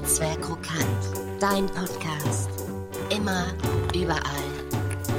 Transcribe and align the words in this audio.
Netzwerk 0.00 0.40
Krokant. 0.42 1.40
Dein 1.40 1.66
Podcast. 1.66 2.50
Immer, 3.10 3.46
überall. 3.92 4.20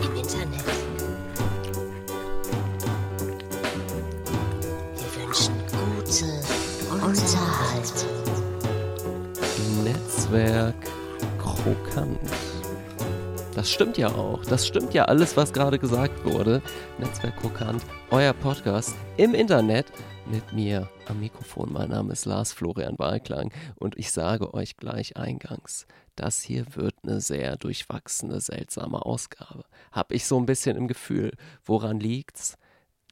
Im 0.01 0.15
Internet. 0.15 0.63
Wir 4.95 5.21
wünschen 5.21 5.53
gute 5.67 6.31
Unterhaltung. 6.93 8.07
Netzwerk 9.83 10.75
Krokant. 11.37 12.17
Das 13.55 13.69
stimmt 13.69 13.97
ja 13.97 14.07
auch. 14.07 14.45
Das 14.45 14.65
stimmt 14.65 14.93
ja 14.93 15.05
alles, 15.05 15.35
was 15.35 15.51
gerade 15.51 15.77
gesagt 15.77 16.23
wurde. 16.23 16.61
Netzwerk 16.99 17.35
Krokant, 17.41 17.83
euer 18.11 18.31
Podcast 18.31 18.95
im 19.17 19.33
Internet 19.33 19.87
mit 20.29 20.53
mir 20.53 20.87
am 21.07 21.19
Mikrofon. 21.19 21.73
Mein 21.73 21.89
Name 21.89 22.13
ist 22.13 22.25
Lars 22.25 22.53
Florian 22.53 22.99
Wahlklang 22.99 23.51
und 23.75 23.97
ich 23.97 24.11
sage 24.11 24.53
euch 24.53 24.77
gleich 24.77 25.17
eingangs, 25.17 25.87
das 26.15 26.41
hier 26.41 26.65
wird 26.75 26.93
eine 27.03 27.19
sehr 27.19 27.57
durchwachsene, 27.57 28.39
seltsame 28.39 29.05
Ausgabe. 29.05 29.63
Hab 29.91 30.11
ich 30.11 30.25
so 30.25 30.37
ein 30.37 30.45
bisschen 30.45 30.77
im 30.77 30.87
Gefühl. 30.87 31.31
Woran 31.63 31.99
liegt's? 31.99 32.57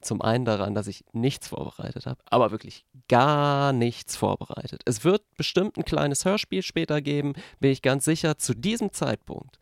Zum 0.02 0.22
einen 0.22 0.46
daran, 0.46 0.76
dass 0.76 0.86
ich 0.86 1.06
nichts 1.12 1.48
vorbereitet 1.48 2.06
habe, 2.06 2.22
aber 2.26 2.52
wirklich 2.52 2.86
gar 3.08 3.74
nichts 3.74 4.16
vorbereitet. 4.16 4.84
Es 4.86 5.04
wird 5.04 5.24
bestimmt 5.38 5.76
ein 5.78 5.86
kleines 5.86 6.24
Hörspiel 6.24 6.62
später 6.62 7.02
geben, 7.02 7.34
bin 7.60 7.72
ich 7.72 7.82
ganz 7.82 8.06
sicher, 8.06 8.38
zu 8.38 8.54
diesem 8.54 8.94
Zeitpunkt 8.94 9.58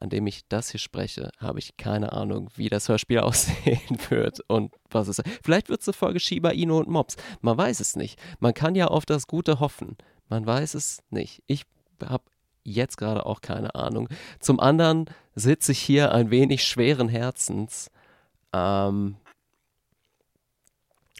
an 0.00 0.10
dem 0.10 0.26
ich 0.26 0.46
das 0.48 0.70
hier 0.70 0.80
spreche, 0.80 1.30
habe 1.38 1.58
ich 1.58 1.76
keine 1.76 2.12
Ahnung, 2.12 2.50
wie 2.56 2.68
das 2.68 2.88
Hörspiel 2.88 3.18
aussehen 3.20 3.98
wird 4.08 4.40
und 4.48 4.74
was 4.90 5.08
es. 5.08 5.22
Vielleicht 5.42 5.68
wird 5.68 5.80
es 5.80 5.88
eine 5.88 5.94
Folge 5.94 6.20
Shiba 6.20 6.50
Inu 6.50 6.78
und 6.78 6.88
Mops. 6.88 7.16
Man 7.40 7.56
weiß 7.56 7.80
es 7.80 7.96
nicht. 7.96 8.18
Man 8.40 8.54
kann 8.54 8.74
ja 8.74 8.88
auf 8.88 9.06
das 9.06 9.26
Gute 9.26 9.60
hoffen. 9.60 9.96
Man 10.28 10.46
weiß 10.46 10.74
es 10.74 11.02
nicht. 11.10 11.42
Ich 11.46 11.64
habe 12.04 12.24
jetzt 12.64 12.96
gerade 12.96 13.26
auch 13.26 13.40
keine 13.40 13.74
Ahnung. 13.74 14.08
Zum 14.40 14.60
anderen 14.60 15.06
sitze 15.34 15.72
ich 15.72 15.80
hier 15.80 16.12
ein 16.12 16.30
wenig 16.30 16.64
schweren 16.64 17.08
Herzens. 17.08 17.90
Ähm, 18.52 19.16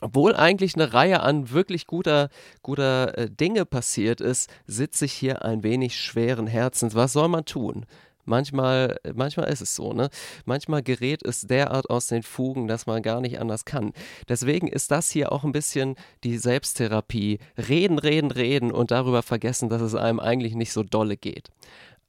obwohl 0.03 0.36
eigentlich 0.36 0.75
eine 0.75 0.92
Reihe 0.92 1.20
an 1.20 1.51
wirklich 1.51 1.86
guter, 1.86 2.29
guter 2.62 3.17
äh, 3.17 3.31
Dinge 3.31 3.64
passiert 3.64 4.20
ist, 4.20 4.51
sitze 4.67 5.06
ich 5.06 5.12
hier 5.14 5.42
ein 5.45 5.62
wenig 5.62 5.98
schweren 5.98 6.47
Herzens. 6.47 6.95
Was 6.95 7.14
soll 7.14 7.29
man 7.29 7.47
tun? 7.47 7.86
Manchmal, 8.27 8.99
manchmal 9.15 9.49
ist 9.49 9.63
es 9.63 9.75
so, 9.75 9.93
ne? 9.93 10.11
Manchmal 10.45 10.83
gerät 10.83 11.25
es 11.25 11.43
derart 11.43 11.89
aus 11.89 12.09
den 12.09 12.23
Fugen, 12.23 12.67
dass 12.69 12.87
man 12.87 13.01
gar 13.03 13.21
nicht 13.21 13.41
anders 13.41 13.65
kann. 13.65 13.93
Deswegen 14.29 14.69
ist 14.69 14.91
das 14.91 15.11
hier 15.11 15.33
auch 15.33 15.45
ein 15.45 15.53
bisschen 15.53 15.95
die 16.25 16.37
Selbsttherapie. 16.37 17.39
Reden, 17.57 17.99
reden, 17.99 18.31
reden 18.33 18.73
und 18.73 18.91
darüber 18.91 19.23
vergessen, 19.23 19.69
dass 19.69 19.81
es 19.81 19.95
einem 19.95 20.21
eigentlich 20.21 20.55
nicht 20.55 20.73
so 20.73 20.83
dolle 20.83 21.17
geht. 21.17 21.51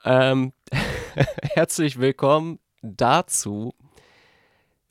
Ähm, 0.04 0.54
herzlich 1.54 2.00
willkommen 2.00 2.60
dazu 2.82 3.74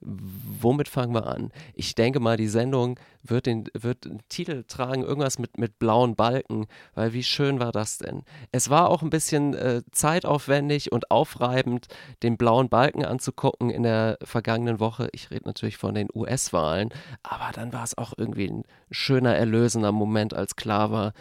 womit 0.07 0.89
fangen 0.89 1.15
wir 1.15 1.27
an? 1.27 1.51
Ich 1.75 1.95
denke 1.95 2.21
mal, 2.21 2.37
die 2.37 2.47
Sendung 2.47 2.99
wird 3.23 3.47
den, 3.47 3.69
wird 3.75 4.05
den 4.05 4.23
Titel 4.29 4.63
tragen, 4.69 5.03
irgendwas 5.03 5.39
mit, 5.39 5.59
mit 5.59 5.79
blauen 5.81 6.15
Balken, 6.15 6.67
weil 6.95 7.13
wie 7.13 7.25
schön 7.25 7.59
war 7.59 7.73
das 7.73 7.99
denn? 7.99 8.23
Es 8.53 8.71
war 8.71 8.89
auch 8.89 9.03
ein 9.03 9.11
bisschen 9.11 9.55
äh, 9.55 9.83
zeitaufwendig 9.91 10.93
und 10.93 11.11
aufreibend, 11.11 11.89
den 12.23 12.37
blauen 12.37 12.69
Balken 12.69 13.05
anzugucken 13.05 13.71
in 13.71 13.83
der 13.83 14.19
vergangenen 14.23 14.79
Woche. 14.79 15.09
Ich 15.13 15.31
rede 15.31 15.47
natürlich 15.47 15.77
von 15.77 15.95
den 15.95 16.09
US-Wahlen, 16.15 16.91
aber 17.25 17.51
dann 17.53 17.73
war 17.73 17.83
es 17.83 17.99
auch 17.99 18.13
irgendwie 18.17 18.49
ein 18.49 18.63
schöner, 18.93 19.35
erlösender 19.35 19.91
Moment, 19.91 20.35
als 20.35 20.55
klar 20.55 20.93
war, 20.93 21.13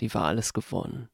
die 0.00 0.14
Wahl 0.14 0.38
ist 0.38 0.54
gewonnen. 0.54 1.08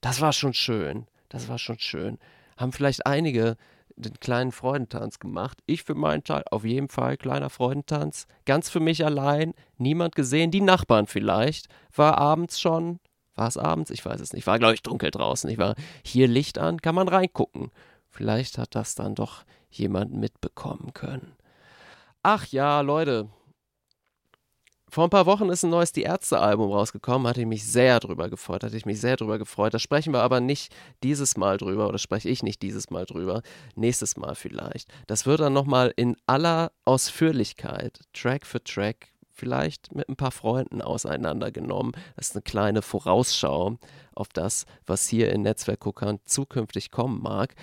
Das 0.00 0.22
war 0.22 0.32
schon 0.32 0.54
schön. 0.54 1.06
Das 1.28 1.48
war 1.48 1.58
schon 1.58 1.78
schön. 1.78 2.18
Haben 2.56 2.72
vielleicht 2.72 3.06
einige 3.06 3.56
den 3.96 4.18
kleinen 4.20 4.52
Freudentanz 4.52 5.18
gemacht. 5.18 5.58
Ich 5.66 5.82
für 5.82 5.94
meinen 5.94 6.24
Teil 6.24 6.44
auf 6.50 6.64
jeden 6.64 6.88
Fall 6.88 7.16
kleiner 7.16 7.50
Freudentanz. 7.50 8.26
Ganz 8.44 8.70
für 8.70 8.80
mich 8.80 9.04
allein, 9.04 9.54
niemand 9.78 10.14
gesehen, 10.14 10.50
die 10.50 10.60
Nachbarn 10.60 11.06
vielleicht. 11.06 11.68
War 11.94 12.18
abends 12.18 12.60
schon, 12.60 13.00
war 13.34 13.48
es 13.48 13.56
abends? 13.56 13.90
Ich 13.90 14.04
weiß 14.04 14.20
es 14.20 14.32
nicht. 14.32 14.46
War, 14.46 14.58
glaube 14.58 14.74
ich, 14.74 14.82
dunkel 14.82 15.10
draußen. 15.10 15.48
Ich 15.50 15.58
war 15.58 15.74
hier 16.04 16.28
Licht 16.28 16.58
an, 16.58 16.80
kann 16.80 16.94
man 16.94 17.08
reingucken. 17.08 17.70
Vielleicht 18.08 18.58
hat 18.58 18.74
das 18.74 18.94
dann 18.94 19.14
doch 19.14 19.44
jemand 19.70 20.12
mitbekommen 20.12 20.92
können. 20.92 21.34
Ach 22.22 22.46
ja, 22.46 22.82
Leute, 22.82 23.28
vor 24.92 25.04
ein 25.04 25.10
paar 25.10 25.24
Wochen 25.24 25.48
ist 25.48 25.64
ein 25.64 25.70
neues 25.70 25.92
Die 25.92 26.02
Ärzte-Album 26.02 26.70
rausgekommen, 26.70 27.26
hatte 27.26 27.40
ich 27.40 27.46
mich 27.46 27.64
sehr 27.64 27.98
drüber 27.98 28.28
gefreut, 28.28 28.62
hatte 28.62 28.76
ich 28.76 28.84
mich 28.84 29.00
sehr 29.00 29.16
drüber 29.16 29.38
gefreut. 29.38 29.72
Da 29.72 29.78
sprechen 29.78 30.12
wir 30.12 30.20
aber 30.20 30.40
nicht 30.40 30.70
dieses 31.02 31.38
Mal 31.38 31.56
drüber 31.56 31.88
oder 31.88 31.96
spreche 31.96 32.28
ich 32.28 32.42
nicht 32.42 32.60
dieses 32.60 32.90
Mal 32.90 33.06
drüber, 33.06 33.40
nächstes 33.74 34.18
Mal 34.18 34.34
vielleicht. 34.34 34.92
Das 35.06 35.24
wird 35.24 35.40
dann 35.40 35.54
nochmal 35.54 35.94
in 35.96 36.18
aller 36.26 36.72
Ausführlichkeit, 36.84 38.00
Track 38.12 38.44
für 38.44 38.62
Track, 38.62 39.08
vielleicht 39.30 39.94
mit 39.94 40.10
ein 40.10 40.16
paar 40.16 40.30
Freunden 40.30 40.82
auseinandergenommen. 40.82 41.92
Das 42.16 42.28
ist 42.28 42.36
eine 42.36 42.42
kleine 42.42 42.82
Vorausschau 42.82 43.78
auf 44.14 44.28
das, 44.28 44.66
was 44.84 45.08
hier 45.08 45.32
in 45.32 45.40
Netzwerkguckern 45.40 46.20
zukünftig 46.26 46.90
kommen 46.90 47.22
mag. 47.22 47.54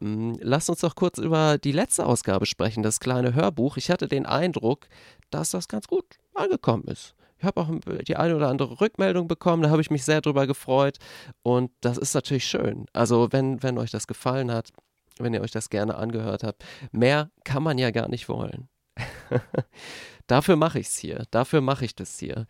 Mm, 0.00 0.34
Lasst 0.40 0.70
uns 0.70 0.80
doch 0.80 0.94
kurz 0.94 1.18
über 1.18 1.58
die 1.58 1.72
letzte 1.72 2.06
Ausgabe 2.06 2.46
sprechen, 2.46 2.82
das 2.82 3.00
kleine 3.00 3.34
Hörbuch. 3.34 3.76
Ich 3.76 3.90
hatte 3.90 4.08
den 4.08 4.26
Eindruck, 4.26 4.86
dass 5.30 5.50
das 5.50 5.68
ganz 5.68 5.86
gut 5.86 6.04
angekommen 6.34 6.84
ist. 6.84 7.14
Ich 7.38 7.44
habe 7.44 7.60
auch 7.60 7.68
die 8.06 8.16
eine 8.16 8.36
oder 8.36 8.48
andere 8.48 8.80
Rückmeldung 8.80 9.28
bekommen, 9.28 9.62
da 9.62 9.70
habe 9.70 9.82
ich 9.82 9.90
mich 9.90 10.04
sehr 10.04 10.20
drüber 10.20 10.46
gefreut 10.46 10.98
und 11.42 11.70
das 11.80 11.98
ist 11.98 12.14
natürlich 12.14 12.46
schön. 12.46 12.86
Also 12.92 13.28
wenn, 13.32 13.62
wenn 13.62 13.76
euch 13.76 13.90
das 13.90 14.06
gefallen 14.06 14.50
hat, 14.50 14.70
wenn 15.18 15.34
ihr 15.34 15.42
euch 15.42 15.50
das 15.50 15.68
gerne 15.68 15.96
angehört 15.96 16.42
habt, 16.42 16.64
mehr 16.90 17.30
kann 17.44 17.62
man 17.62 17.76
ja 17.76 17.90
gar 17.90 18.08
nicht 18.08 18.28
wollen. 18.28 18.68
dafür 20.26 20.56
mache 20.56 20.78
ich 20.78 20.86
es 20.86 20.96
hier, 20.96 21.24
dafür 21.30 21.60
mache 21.60 21.84
ich 21.84 21.94
das 21.94 22.18
hier. 22.18 22.46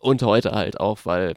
Und 0.00 0.22
heute 0.22 0.52
halt 0.52 0.78
auch, 0.78 1.00
weil 1.04 1.34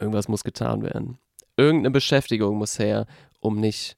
irgendwas 0.00 0.28
muss 0.28 0.44
getan 0.44 0.82
werden. 0.82 1.18
Irgendeine 1.56 1.92
Beschäftigung 1.92 2.58
muss 2.58 2.78
her, 2.78 3.06
um 3.44 3.60
nicht 3.60 3.96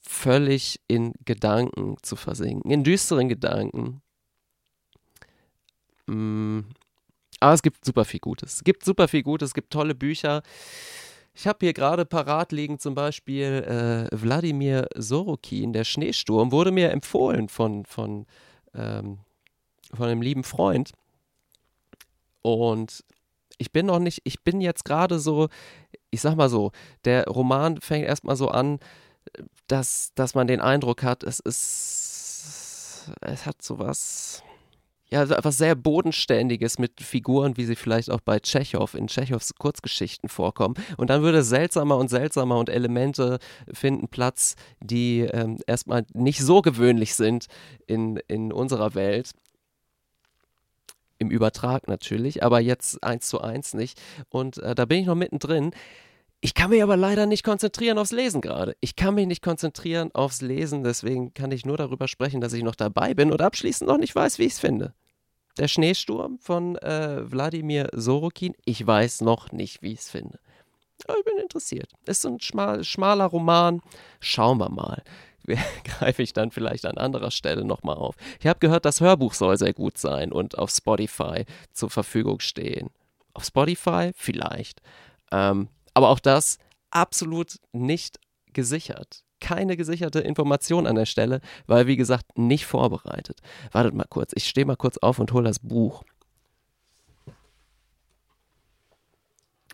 völlig 0.00 0.80
in 0.88 1.12
Gedanken 1.24 1.96
zu 2.02 2.16
versinken, 2.16 2.70
in 2.70 2.84
düsteren 2.84 3.28
Gedanken, 3.28 4.02
Mm. 6.06 6.60
Aber 7.40 7.52
es 7.52 7.62
gibt 7.62 7.84
super 7.84 8.04
viel 8.04 8.20
Gutes. 8.20 8.54
Es 8.54 8.64
gibt 8.64 8.84
super 8.84 9.08
viel 9.08 9.22
Gutes, 9.22 9.50
es 9.50 9.54
gibt 9.54 9.72
tolle 9.72 9.94
Bücher. 9.94 10.42
Ich 11.34 11.46
habe 11.46 11.58
hier 11.60 11.74
gerade 11.74 12.06
parat 12.06 12.50
liegen 12.50 12.78
zum 12.78 12.94
Beispiel 12.94 14.08
äh, 14.12 14.16
Wladimir 14.16 14.88
Sorokin, 14.94 15.74
Der 15.74 15.84
Schneesturm, 15.84 16.50
wurde 16.50 16.70
mir 16.70 16.90
empfohlen 16.92 17.50
von, 17.50 17.84
von, 17.84 18.26
ähm, 18.74 19.18
von 19.92 20.08
einem 20.08 20.22
lieben 20.22 20.44
Freund. 20.44 20.92
Und 22.40 23.04
ich 23.58 23.70
bin 23.70 23.84
noch 23.86 23.98
nicht, 23.98 24.22
ich 24.24 24.42
bin 24.42 24.62
jetzt 24.62 24.86
gerade 24.86 25.18
so, 25.18 25.48
ich 26.16 26.22
sag 26.22 26.34
mal 26.34 26.48
so, 26.48 26.72
der 27.04 27.26
Roman 27.26 27.78
fängt 27.82 28.06
erstmal 28.06 28.36
so 28.36 28.48
an, 28.48 28.78
dass, 29.66 30.12
dass 30.14 30.34
man 30.34 30.46
den 30.46 30.62
Eindruck 30.62 31.02
hat, 31.02 31.22
es 31.22 31.40
ist, 31.40 33.10
es 33.20 33.44
hat 33.44 33.60
sowas, 33.62 34.42
ja, 35.10 35.22
etwas 35.22 35.58
sehr 35.58 35.74
Bodenständiges 35.74 36.78
mit 36.78 37.02
Figuren, 37.02 37.58
wie 37.58 37.66
sie 37.66 37.76
vielleicht 37.76 38.10
auch 38.10 38.22
bei 38.22 38.40
Tschechow 38.40 38.92
in 38.94 39.08
Tschechows 39.08 39.54
Kurzgeschichten 39.58 40.30
vorkommen. 40.30 40.74
Und 40.96 41.10
dann 41.10 41.20
würde 41.22 41.44
seltsamer 41.44 41.98
und 41.98 42.08
seltsamer 42.08 42.58
und 42.58 42.70
Elemente 42.70 43.38
finden 43.70 44.08
Platz, 44.08 44.56
die 44.80 45.20
ähm, 45.20 45.58
erstmal 45.66 46.06
nicht 46.14 46.40
so 46.40 46.62
gewöhnlich 46.62 47.14
sind 47.14 47.46
in, 47.86 48.16
in 48.26 48.52
unserer 48.52 48.94
Welt. 48.94 49.32
Im 51.18 51.30
Übertrag 51.30 51.88
natürlich, 51.88 52.42
aber 52.42 52.60
jetzt 52.60 53.04
eins 53.04 53.28
zu 53.28 53.40
eins 53.40 53.74
nicht. 53.74 54.00
Und 54.28 54.58
äh, 54.58 54.74
da 54.74 54.86
bin 54.86 55.00
ich 55.00 55.06
noch 55.06 55.14
mittendrin. 55.14 55.72
Ich 56.40 56.54
kann 56.54 56.70
mich 56.70 56.82
aber 56.82 56.96
leider 56.96 57.26
nicht 57.26 57.42
konzentrieren 57.42 57.98
aufs 57.98 58.12
Lesen 58.12 58.40
gerade. 58.40 58.76
Ich 58.80 58.94
kann 58.94 59.14
mich 59.14 59.26
nicht 59.26 59.42
konzentrieren 59.42 60.14
aufs 60.14 60.42
Lesen, 60.42 60.84
deswegen 60.84 61.32
kann 61.34 61.50
ich 61.50 61.64
nur 61.64 61.76
darüber 61.76 62.08
sprechen, 62.08 62.40
dass 62.40 62.52
ich 62.52 62.62
noch 62.62 62.74
dabei 62.74 63.14
bin 63.14 63.32
und 63.32 63.40
abschließend 63.40 63.88
noch 63.88 63.98
nicht 63.98 64.14
weiß, 64.14 64.38
wie 64.38 64.44
ich 64.44 64.52
es 64.52 64.58
finde. 64.58 64.94
Der 65.58 65.68
Schneesturm 65.68 66.38
von 66.38 66.76
äh, 66.76 67.30
Wladimir 67.30 67.88
Sorokin. 67.94 68.54
Ich 68.66 68.86
weiß 68.86 69.22
noch 69.22 69.52
nicht, 69.52 69.82
wie 69.82 69.92
ich 69.92 70.00
es 70.00 70.10
finde. 70.10 70.38
Aber 71.08 71.18
ich 71.18 71.24
bin 71.24 71.38
interessiert. 71.38 71.90
Ist 72.04 72.22
so 72.22 72.28
ein 72.28 72.40
schmal, 72.40 72.84
schmaler 72.84 73.24
Roman. 73.24 73.80
Schauen 74.20 74.58
wir 74.58 74.68
mal. 74.68 75.02
Greife 75.84 76.22
ich 76.22 76.32
dann 76.32 76.50
vielleicht 76.50 76.84
an 76.84 76.98
anderer 76.98 77.30
Stelle 77.30 77.64
nochmal 77.64 77.96
auf. 77.96 78.16
Ich 78.40 78.46
habe 78.46 78.58
gehört, 78.58 78.84
das 78.84 79.00
Hörbuch 79.00 79.32
soll 79.32 79.56
sehr 79.56 79.72
gut 79.72 79.96
sein 79.96 80.32
und 80.32 80.58
auf 80.58 80.70
Spotify 80.70 81.44
zur 81.72 81.88
Verfügung 81.88 82.40
stehen. 82.40 82.90
Auf 83.32 83.44
Spotify? 83.44 84.10
Vielleicht. 84.14 84.82
Ähm, 85.32 85.68
aber 85.96 86.10
auch 86.10 86.20
das 86.20 86.58
absolut 86.90 87.56
nicht 87.72 88.20
gesichert 88.52 89.22
keine 89.38 89.76
gesicherte 89.76 90.20
Information 90.20 90.86
an 90.86 90.96
der 90.96 91.06
Stelle, 91.06 91.40
weil 91.66 91.86
wie 91.86 91.96
gesagt 91.96 92.38
nicht 92.38 92.66
vorbereitet. 92.66 93.40
Wartet 93.70 93.94
mal 93.94 94.06
kurz, 94.08 94.32
ich 94.34 94.48
stehe 94.48 94.66
mal 94.66 94.76
kurz 94.76 94.98
auf 94.98 95.18
und 95.18 95.30
hole 95.32 95.44
das 95.44 95.58
Buch. 95.58 96.02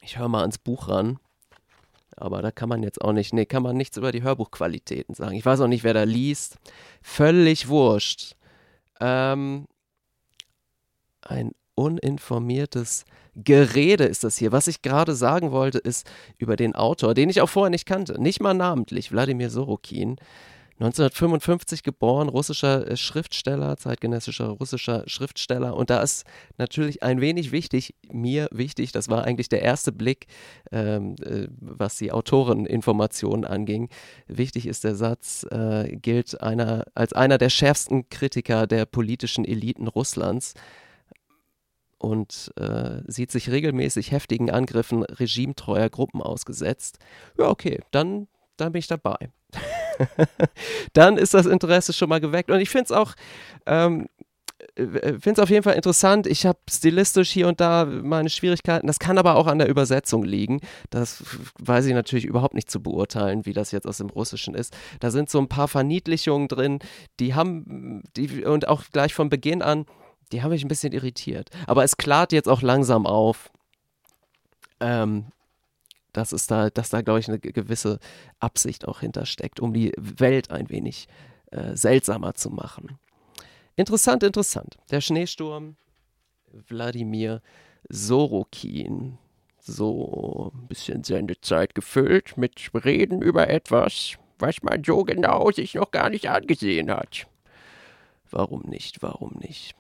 Ich 0.01 0.19
höre 0.19 0.29
mal 0.29 0.41
ans 0.41 0.59
Buch 0.59 0.89
ran. 0.89 1.19
Aber 2.17 2.43
da 2.43 2.51
kann 2.51 2.69
man 2.69 2.83
jetzt 2.83 3.01
auch 3.01 3.13
nicht, 3.13 3.33
nee, 3.33 3.47
kann 3.47 3.63
man 3.63 3.77
nichts 3.77 3.97
über 3.97 4.13
die 4.13 4.23
Hörbuchqualitäten 4.23 5.15
sagen. 5.15 5.37
Ich 5.37 5.47
weiß 5.47 5.61
auch 5.61 5.69
nicht, 5.69 5.85
wer 5.85 5.95
da 5.95 6.03
liest. 6.03 6.59
Völlig 7.01 7.69
wurscht. 7.69 8.37
Ähm, 9.01 9.67
ein 11.23 11.53
uninformiertes 11.75 13.07
Gerede 13.35 14.05
ist 14.05 14.25
das 14.25 14.37
hier. 14.37 14.53
Was 14.53 14.69
ich 14.69 14.83
gerade 14.83 15.15
sagen 15.15 15.53
wollte, 15.53 15.79
ist 15.79 16.11
über 16.39 16.57
den 16.57 16.75
Autor, 16.75 17.15
den 17.15 17.31
ich 17.31 17.41
auch 17.41 17.49
vorher 17.49 17.71
nicht 17.71 17.87
kannte, 17.87 18.21
nicht 18.21 18.41
mal 18.41 18.55
namentlich, 18.55 19.11
Wladimir 19.11 19.51
Sorokin. 19.51 20.17
1955 20.83 21.85
geboren, 21.85 22.29
russischer 22.29 22.89
äh, 22.89 22.97
Schriftsteller, 22.97 23.77
zeitgenössischer 23.77 24.49
russischer 24.49 25.05
Schriftsteller. 25.07 25.77
Und 25.77 25.91
da 25.91 26.03
ist 26.03 26.25
natürlich 26.59 27.03
ein 27.03 27.21
wenig 27.21 27.53
wichtig, 27.53 27.95
mir 28.11 28.49
wichtig, 28.51 28.91
das 28.91 29.09
war 29.09 29.25
eigentlich 29.25 29.49
der 29.49 29.63
erste 29.63 29.93
Blick, 29.93 30.27
ähm, 30.73 31.15
äh, 31.25 31.47
was 31.61 31.99
die 31.99 32.11
Autoreninformationen 32.11 33.45
anging. 33.45 33.91
Wichtig 34.27 34.67
ist 34.67 34.83
der 34.83 34.97
Satz, 34.97 35.47
äh, 35.51 35.97
gilt 35.97 36.41
einer, 36.41 36.85
als 36.95 37.13
einer 37.13 37.39
der 37.39 37.51
schärfsten 37.51 38.09
Kritiker 38.09 38.67
der 38.67 38.85
politischen 38.87 39.45
Eliten 39.45 39.87
Russlands 39.87 40.55
und 42.03 42.53
äh, 42.57 43.01
sieht 43.07 43.31
sich 43.31 43.51
regelmäßig 43.51 44.11
heftigen 44.11 44.51
Angriffen 44.51 45.05
regimetreuer 45.05 45.89
Gruppen 45.89 46.21
ausgesetzt. 46.21 46.99
Ja, 47.39 47.49
okay, 47.49 47.81
dann, 47.93 48.27
dann 48.57 48.73
bin 48.73 48.81
ich 48.81 48.89
dabei. 48.89 49.31
dann 50.95 51.17
ist 51.17 51.33
das 51.33 51.47
Interesse 51.47 51.93
schon 51.93 52.09
mal 52.09 52.21
geweckt. 52.21 52.51
Und 52.51 52.59
ich 52.59 52.71
finde 52.71 52.87
es 52.87 52.93
auch, 52.93 53.15
ähm, 53.67 54.09
äh, 54.75 54.85
finde 54.85 55.33
es 55.33 55.39
auf 55.39 55.51
jeden 55.51 55.63
Fall 55.63 55.77
interessant. 55.77 56.27
Ich 56.27 56.45
habe 56.45 56.59
stilistisch 56.69 57.31
hier 57.31 57.47
und 57.47 57.61
da 57.61 57.85
meine 57.85 58.31
Schwierigkeiten. 58.31 58.89
Das 58.89 58.99
kann 58.99 59.17
aber 59.17 59.37
auch 59.37 59.47
an 59.47 59.59
der 59.59 59.69
Übersetzung 59.69 60.25
liegen. 60.25 60.61
Das 60.91 61.23
weiß 61.61 61.87
ich 61.87 61.95
natürlich 61.95 62.25
überhaupt 62.25 62.55
nicht 62.55 62.69
zu 62.69 62.83
beurteilen, 62.83 63.47
wie 63.47 63.53
das 63.53 63.71
jetzt 63.71 63.87
aus 63.87 63.99
dem 63.99 64.11
Russischen 64.11 64.57
ist. 64.57 64.77
Da 64.99 65.13
sind 65.13 65.31
so 65.31 65.39
ein 65.39 65.49
paar 65.49 65.69
Verniedlichungen 65.69 66.49
drin, 66.49 66.81
die 67.21 67.35
haben, 67.35 68.03
die, 68.17 68.45
und 68.45 68.67
auch 68.67 68.83
gleich 68.91 69.15
von 69.15 69.29
Beginn 69.29 69.63
an, 69.63 69.87
die 70.33 70.43
haben 70.43 70.51
mich 70.51 70.65
ein 70.65 70.69
bisschen 70.69 70.93
irritiert. 70.93 71.51
Aber 71.67 71.85
es 71.85 71.97
klart 71.97 72.33
jetzt 72.33 72.49
auch 72.49 72.63
langsam 72.63 73.07
auf. 73.07 73.51
Ähm, 74.81 75.27
dass 76.13 76.33
es 76.33 76.47
da, 76.47 76.69
dass 76.69 76.91
da, 76.91 77.01
glaube 77.01 77.21
ich, 77.21 77.29
eine 77.29 77.39
gewisse 77.39 77.99
Absicht 78.39 78.87
auch 78.87 79.01
hintersteckt, 79.01 79.61
um 79.61 79.73
die 79.73 79.93
Welt 79.97 80.51
ein 80.51 80.69
wenig 80.69 81.09
äh, 81.51 81.75
seltsamer 81.75 82.35
zu 82.35 82.51
machen. 82.51 82.99
Interessant, 83.77 84.23
interessant. 84.23 84.77
Der 84.91 85.01
Schneesturm, 85.01 85.77
Wladimir 86.69 87.41
Sorokin. 87.89 89.19
So 89.59 90.53
ein 90.55 90.67
bisschen 90.67 91.05
Sendezeit 91.05 91.75
gefüllt 91.75 92.37
mit 92.37 92.71
Reden 92.75 93.23
über 93.23 93.49
etwas, 93.49 94.19
was 94.39 94.63
man 94.63 94.83
so 94.85 95.05
genau 95.05 95.51
sich 95.53 95.75
noch 95.75 95.93
gar 95.93 96.11
nicht 96.11 96.29
angesehen 96.29 96.91
hat. 96.91 97.29
Warum 98.31 98.63
nicht, 98.63 99.03
warum 99.03 99.37
nicht? 99.39 99.77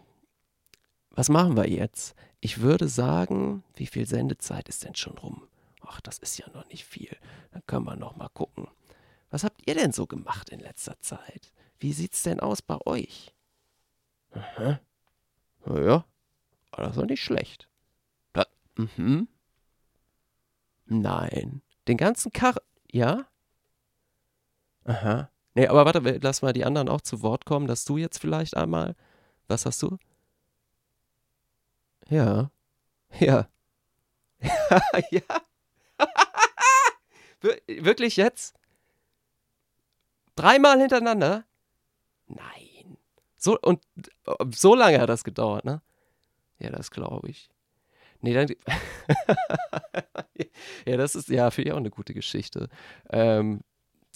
Was 1.14 1.28
machen 1.28 1.56
wir 1.56 1.68
jetzt? 1.68 2.14
Ich 2.40 2.60
würde 2.60 2.88
sagen, 2.88 3.62
wie 3.74 3.86
viel 3.86 4.06
Sendezeit 4.06 4.68
ist 4.68 4.84
denn 4.84 4.94
schon 4.94 5.18
rum? 5.18 5.46
ach, 5.92 6.00
das 6.00 6.18
ist 6.18 6.38
ja 6.38 6.46
noch 6.54 6.66
nicht 6.68 6.84
viel. 6.84 7.16
Dann 7.52 7.62
können 7.66 7.84
wir 7.84 7.96
noch 7.96 8.16
mal 8.16 8.28
gucken. 8.28 8.68
Was 9.30 9.44
habt 9.44 9.62
ihr 9.66 9.74
denn 9.74 9.92
so 9.92 10.06
gemacht 10.06 10.48
in 10.48 10.60
letzter 10.60 10.98
Zeit? 11.00 11.52
Wie 11.78 11.92
sieht's 11.92 12.22
denn 12.22 12.40
aus 12.40 12.62
bei 12.62 12.78
euch? 12.86 13.34
Aha. 14.32 14.80
Ja, 15.66 16.04
das 16.72 16.90
ist 16.90 16.96
doch 16.96 17.06
nicht 17.06 17.22
schlecht. 17.22 17.68
Da, 18.32 18.46
mhm. 18.76 19.28
Nein. 20.86 21.62
Den 21.88 21.96
ganzen 21.96 22.32
Kar... 22.32 22.54
Ja? 22.90 23.26
Aha. 24.84 25.30
Nee, 25.54 25.66
aber 25.68 25.84
warte, 25.84 26.18
lass 26.22 26.42
mal 26.42 26.52
die 26.52 26.64
anderen 26.64 26.88
auch 26.88 27.00
zu 27.00 27.22
Wort 27.22 27.44
kommen, 27.44 27.66
dass 27.66 27.84
du 27.84 27.96
jetzt 27.96 28.18
vielleicht 28.18 28.56
einmal... 28.56 28.96
Was 29.48 29.66
hast 29.66 29.82
du? 29.82 29.98
Ja. 32.12 32.50
Ja. 33.20 33.48
ja. 35.10 35.22
Wirklich 37.66 38.16
jetzt? 38.16 38.54
Dreimal 40.36 40.78
hintereinander? 40.78 41.44
Nein. 42.26 42.98
So, 43.36 43.58
und 43.60 43.82
so 44.50 44.74
lange 44.74 45.00
hat 45.00 45.08
das 45.08 45.24
gedauert, 45.24 45.64
ne? 45.64 45.80
Ja, 46.58 46.70
das 46.70 46.90
glaube 46.90 47.30
ich. 47.30 47.48
Nee, 48.20 48.34
dann. 48.34 48.46
ja, 50.86 50.96
das 50.98 51.14
ist, 51.14 51.28
ja, 51.30 51.50
finde 51.50 51.70
ich 51.70 51.72
auch 51.72 51.78
eine 51.78 51.90
gute 51.90 52.12
Geschichte. 52.12 52.68
Ähm, 53.08 53.62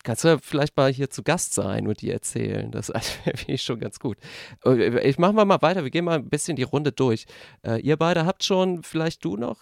kannst 0.06 0.22
du 0.22 0.28
ja 0.28 0.38
vielleicht 0.38 0.76
mal 0.76 0.92
hier 0.92 1.10
zu 1.10 1.22
Gast 1.22 1.52
sein 1.52 1.88
und 1.88 2.00
die 2.00 2.10
erzählen. 2.10 2.70
Das 2.70 2.86
finde 3.24 3.52
ich 3.52 3.62
schon 3.62 3.80
ganz 3.80 3.98
gut. 3.98 4.16
Äh, 4.64 5.00
ich 5.00 5.18
mache 5.18 5.32
mal 5.32 5.62
weiter. 5.62 5.82
Wir 5.82 5.90
gehen 5.90 6.04
mal 6.04 6.16
ein 6.16 6.28
bisschen 6.28 6.56
die 6.56 6.62
Runde 6.62 6.92
durch. 6.92 7.26
Äh, 7.66 7.80
ihr 7.80 7.96
beide 7.96 8.24
habt 8.24 8.44
schon, 8.44 8.82
vielleicht 8.84 9.24
du 9.24 9.36
noch? 9.36 9.58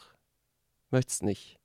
Möchtest 0.91 1.23
nicht? 1.23 1.59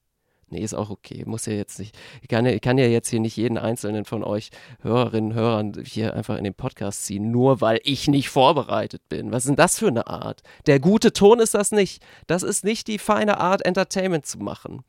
Nee, 0.48 0.62
ist 0.62 0.74
auch 0.74 0.90
okay. 0.90 1.24
Muss 1.26 1.46
ja 1.46 1.54
jetzt 1.54 1.78
nicht. 1.78 1.96
Ich 2.22 2.30
kann 2.30 2.46
ja, 2.46 2.54
ich 2.54 2.62
kann 2.62 2.78
ja 2.78 2.88
jetzt 2.88 3.10
hier 3.10 3.20
nicht 3.20 3.36
jeden 3.36 3.58
einzelnen 3.58 4.06
von 4.06 4.24
euch 4.24 4.50
Hörerinnen 4.82 5.32
und 5.32 5.38
Hörern 5.38 5.84
hier 5.86 6.16
einfach 6.16 6.38
in 6.38 6.46
den 6.46 6.56
Podcast 6.56 7.06
ziehen, 7.06 7.30
nur 7.30 7.62
weil 7.62 7.80
ich 7.84 8.08
nicht 8.08 8.30
vorbereitet 8.30 9.02
bin. 9.10 9.32
Was 9.32 9.44
ist 9.44 9.50
denn 9.50 9.56
das 9.58 9.78
für 9.78 9.90
eine 9.90 10.08
Art? 10.08 10.42
Der 10.66 10.80
gute 10.80 11.12
Ton 11.14 11.40
ist 11.40 11.54
das 11.54 11.72
nicht. 11.72 12.02
Das 12.28 12.44
ist 12.44 12.64
nicht 12.64 12.88
die 12.88 12.98
feine 12.98 13.40
Art, 13.40 13.64
Entertainment 13.66 14.26
zu 14.26 14.40
machen. 14.40 14.84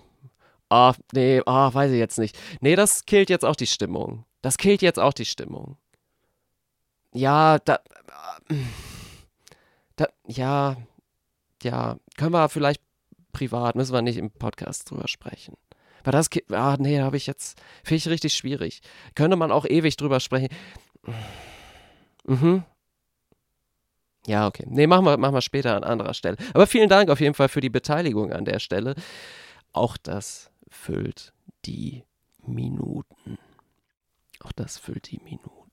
Ah, 0.69 0.93
nee, 1.11 1.41
ah, 1.45 1.73
weiß 1.73 1.91
ich 1.91 1.99
jetzt 1.99 2.17
nicht. 2.17 2.37
Nee, 2.61 2.77
das 2.77 3.05
killt 3.05 3.29
jetzt 3.29 3.43
auch 3.43 3.55
die 3.57 3.67
Stimmung. 3.67 4.25
Das 4.41 4.57
killt 4.57 4.81
jetzt 4.81 4.99
auch 4.99 5.13
die 5.13 5.25
Stimmung. 5.25 5.77
Ja, 7.13 7.59
da. 7.59 7.79
da 9.97 10.07
ja. 10.27 10.77
Ja. 11.63 11.97
Können 12.15 12.33
wir 12.33 12.47
vielleicht 12.47 12.81
privat, 13.37 13.75
müssen 13.75 13.93
wir 13.93 14.01
nicht 14.01 14.17
im 14.17 14.31
Podcast 14.31 14.89
drüber 14.89 15.07
sprechen. 15.07 15.55
Weil 16.03 16.11
das. 16.11 16.29
Ah, 16.51 16.75
nee, 16.79 16.99
habe 16.99 17.17
ich 17.17 17.27
jetzt. 17.27 17.61
Finde 17.83 17.97
ich 17.97 18.07
richtig 18.07 18.33
schwierig. 18.33 18.81
Könnte 19.13 19.37
man 19.37 19.51
auch 19.51 19.65
ewig 19.65 19.95
drüber 19.95 20.19
sprechen. 20.19 20.49
Mhm. 22.25 22.63
Ja, 24.25 24.47
okay. 24.47 24.65
Nee, 24.67 24.87
machen 24.87 25.05
wir, 25.05 25.17
machen 25.17 25.35
wir 25.35 25.41
später 25.41 25.75
an 25.75 25.83
anderer 25.83 26.13
Stelle. 26.13 26.37
Aber 26.53 26.65
vielen 26.65 26.89
Dank 26.89 27.09
auf 27.09 27.19
jeden 27.19 27.35
Fall 27.35 27.47
für 27.47 27.61
die 27.61 27.69
Beteiligung 27.69 28.33
an 28.33 28.43
der 28.43 28.59
Stelle. 28.59 28.95
Auch 29.71 29.97
das 29.97 30.49
füllt 30.69 31.33
die 31.65 32.03
Minuten. 32.45 33.37
Auch 34.39 34.51
das 34.51 34.77
füllt 34.77 35.11
die 35.11 35.19
Minuten. 35.23 35.71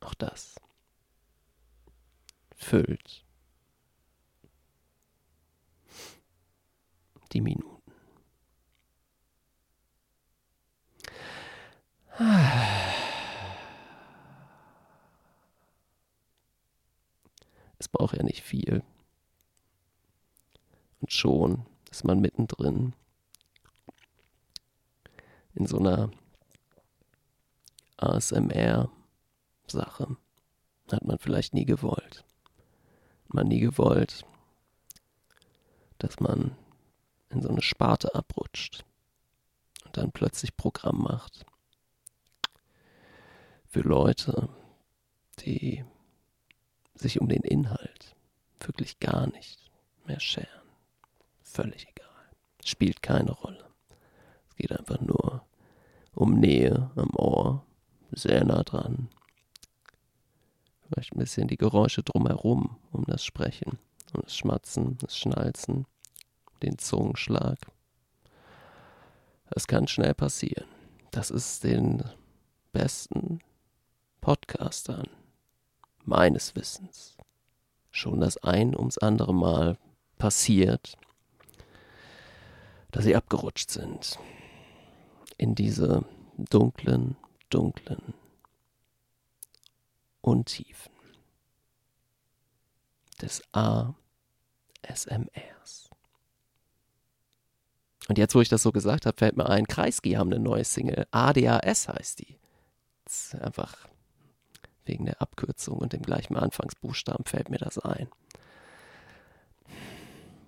Auch 0.00 0.14
das 0.14 0.56
füllt 2.56 3.23
die 7.34 7.40
Minuten. 7.40 7.74
Es 17.78 17.88
braucht 17.88 18.16
ja 18.16 18.22
nicht 18.22 18.42
viel. 18.42 18.84
Und 21.00 21.12
schon 21.12 21.66
ist 21.90 22.04
man 22.04 22.20
mittendrin 22.20 22.94
in 25.54 25.66
so 25.66 25.78
einer 25.78 26.10
ASMR-Sache. 27.96 28.86
Hat 30.90 31.04
man 31.04 31.18
vielleicht 31.18 31.52
nie 31.54 31.64
gewollt. 31.64 32.24
Man 33.28 33.48
nie 33.48 33.60
gewollt, 33.60 34.24
dass 35.98 36.20
man 36.20 36.56
in 37.34 37.42
so 37.42 37.48
eine 37.48 37.62
Sparte 37.62 38.14
abrutscht 38.14 38.84
und 39.84 39.96
dann 39.96 40.12
plötzlich 40.12 40.56
Programm 40.56 41.02
macht 41.02 41.44
für 43.68 43.80
Leute, 43.80 44.48
die 45.40 45.84
sich 46.94 47.20
um 47.20 47.28
den 47.28 47.42
Inhalt 47.42 48.14
wirklich 48.60 49.00
gar 49.00 49.26
nicht 49.26 49.70
mehr 50.06 50.20
scheren. 50.20 50.48
Völlig 51.42 51.88
egal. 51.88 52.08
Spielt 52.64 53.02
keine 53.02 53.32
Rolle. 53.32 53.68
Es 54.48 54.56
geht 54.56 54.72
einfach 54.72 55.00
nur 55.00 55.44
um 56.14 56.34
Nähe 56.34 56.90
am 56.94 57.10
Ohr, 57.16 57.64
sehr 58.12 58.44
nah 58.44 58.62
dran. 58.62 59.08
Vielleicht 60.86 61.14
ein 61.14 61.18
bisschen 61.18 61.48
die 61.48 61.56
Geräusche 61.56 62.02
drumherum, 62.02 62.76
um 62.92 63.04
das 63.04 63.24
Sprechen, 63.24 63.78
um 64.14 64.22
das 64.22 64.36
Schmatzen, 64.36 64.96
das 64.98 65.18
Schnalzen, 65.18 65.86
den 66.64 66.78
Zungenschlag. 66.78 67.58
Das 69.50 69.66
kann 69.66 69.86
schnell 69.86 70.14
passieren. 70.14 70.66
Das 71.10 71.30
ist 71.30 71.62
den 71.64 72.02
besten 72.72 73.40
Podcastern 74.20 75.08
meines 76.04 76.56
Wissens 76.56 77.16
schon 77.94 78.20
das 78.20 78.36
ein 78.38 78.76
ums 78.76 78.98
andere 78.98 79.32
Mal 79.32 79.78
passiert, 80.18 80.98
dass 82.90 83.04
sie 83.04 83.14
abgerutscht 83.14 83.70
sind 83.70 84.18
in 85.38 85.54
diese 85.54 86.04
dunklen, 86.36 87.16
dunklen 87.50 88.14
Untiefen 90.20 90.92
des 93.20 93.42
ASMRs. 93.52 93.94
Und 98.08 98.18
jetzt, 98.18 98.34
wo 98.34 98.40
ich 98.40 98.48
das 98.48 98.62
so 98.62 98.72
gesagt 98.72 99.06
habe, 99.06 99.16
fällt 99.16 99.36
mir 99.36 99.48
ein, 99.48 99.66
Kreisky 99.66 100.12
haben 100.12 100.32
eine 100.32 100.42
neue 100.42 100.64
Single. 100.64 101.06
ADAS 101.10 101.88
heißt 101.88 102.20
die. 102.20 102.38
Das 103.04 103.34
ist 103.34 103.40
einfach 103.40 103.74
wegen 104.84 105.06
der 105.06 105.22
Abkürzung 105.22 105.78
und 105.78 105.92
dem 105.92 106.02
gleichen 106.02 106.36
Anfangsbuchstaben 106.36 107.24
fällt 107.24 107.48
mir 107.48 107.58
das 107.58 107.78
ein. 107.78 108.08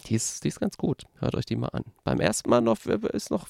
Die 0.07 0.15
ist, 0.15 0.45
die 0.45 0.49
ist 0.49 0.61
ganz 0.61 0.77
gut. 0.77 1.03
Hört 1.19 1.35
euch 1.35 1.47
die 1.47 1.57
mal 1.57 1.69
an. 1.69 1.83
Beim 2.05 2.21
ersten 2.21 2.49
Mal 2.49 2.61
noch 2.61 2.87
ist 2.87 3.31
noch 3.31 3.49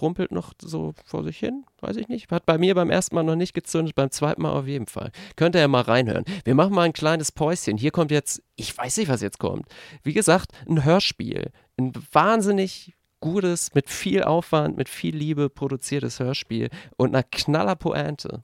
rumpelt 0.00 0.30
noch 0.30 0.52
so 0.62 0.94
vor 1.04 1.24
sich 1.24 1.38
hin, 1.38 1.64
weiß 1.80 1.96
ich 1.96 2.06
nicht. 2.06 2.30
Hat 2.30 2.46
bei 2.46 2.58
mir 2.58 2.76
beim 2.76 2.90
ersten 2.90 3.16
Mal 3.16 3.24
noch 3.24 3.34
nicht 3.34 3.54
gezündet, 3.54 3.96
beim 3.96 4.10
zweiten 4.10 4.42
Mal 4.42 4.52
auf 4.52 4.68
jeden 4.68 4.86
Fall. 4.86 5.10
Könnt 5.34 5.56
ihr 5.56 5.62
ja 5.62 5.68
mal 5.68 5.82
reinhören. 5.82 6.24
Wir 6.44 6.54
machen 6.54 6.74
mal 6.74 6.82
ein 6.82 6.92
kleines 6.92 7.32
Päuschen. 7.32 7.76
Hier 7.76 7.90
kommt 7.90 8.12
jetzt, 8.12 8.40
ich 8.54 8.76
weiß 8.76 8.98
nicht, 8.98 9.08
was 9.08 9.20
jetzt 9.20 9.40
kommt. 9.40 9.66
Wie 10.04 10.12
gesagt, 10.12 10.52
ein 10.68 10.84
Hörspiel. 10.84 11.50
Ein 11.76 11.92
wahnsinnig 12.12 12.94
gutes, 13.20 13.74
mit 13.74 13.90
viel 13.90 14.22
Aufwand, 14.24 14.76
mit 14.76 14.88
viel 14.88 15.16
Liebe 15.16 15.48
produziertes 15.48 16.20
Hörspiel 16.20 16.70
und 16.96 17.14
einer 17.14 17.22
knaller 17.22 17.76
Pointe. 17.76 18.42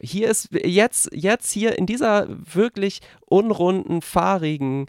Hier 0.00 0.30
ist 0.30 0.48
jetzt, 0.52 1.10
jetzt 1.12 1.52
hier 1.52 1.78
in 1.78 1.86
dieser 1.86 2.26
wirklich 2.28 3.00
unrunden, 3.26 4.00
fahrigen, 4.00 4.86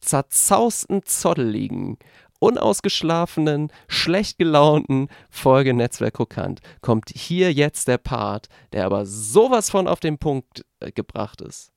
zerzausten, 0.00 1.04
zotteligen, 1.04 1.98
unausgeschlafenen, 2.40 3.72
schlecht 3.86 4.38
gelaunten 4.38 5.08
Folge 5.30 5.74
Netzwerk 5.74 6.14
Krokant 6.14 6.60
kommt 6.80 7.10
hier 7.14 7.52
jetzt 7.52 7.86
der 7.86 7.98
Part, 7.98 8.48
der 8.72 8.84
aber 8.84 9.06
sowas 9.06 9.70
von 9.70 9.86
auf 9.86 10.00
den 10.00 10.18
Punkt 10.18 10.64
äh, 10.80 10.90
gebracht 10.90 11.40
ist. 11.40 11.70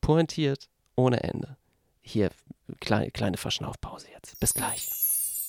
Pointiert 0.00 0.68
ohne 0.96 1.22
Ende. 1.22 1.56
Hier, 2.00 2.30
kleine, 2.80 3.12
kleine 3.12 3.36
Verschnaufpause 3.36 4.08
jetzt. 4.12 4.38
Bis 4.40 4.52
gleich. 4.52 5.05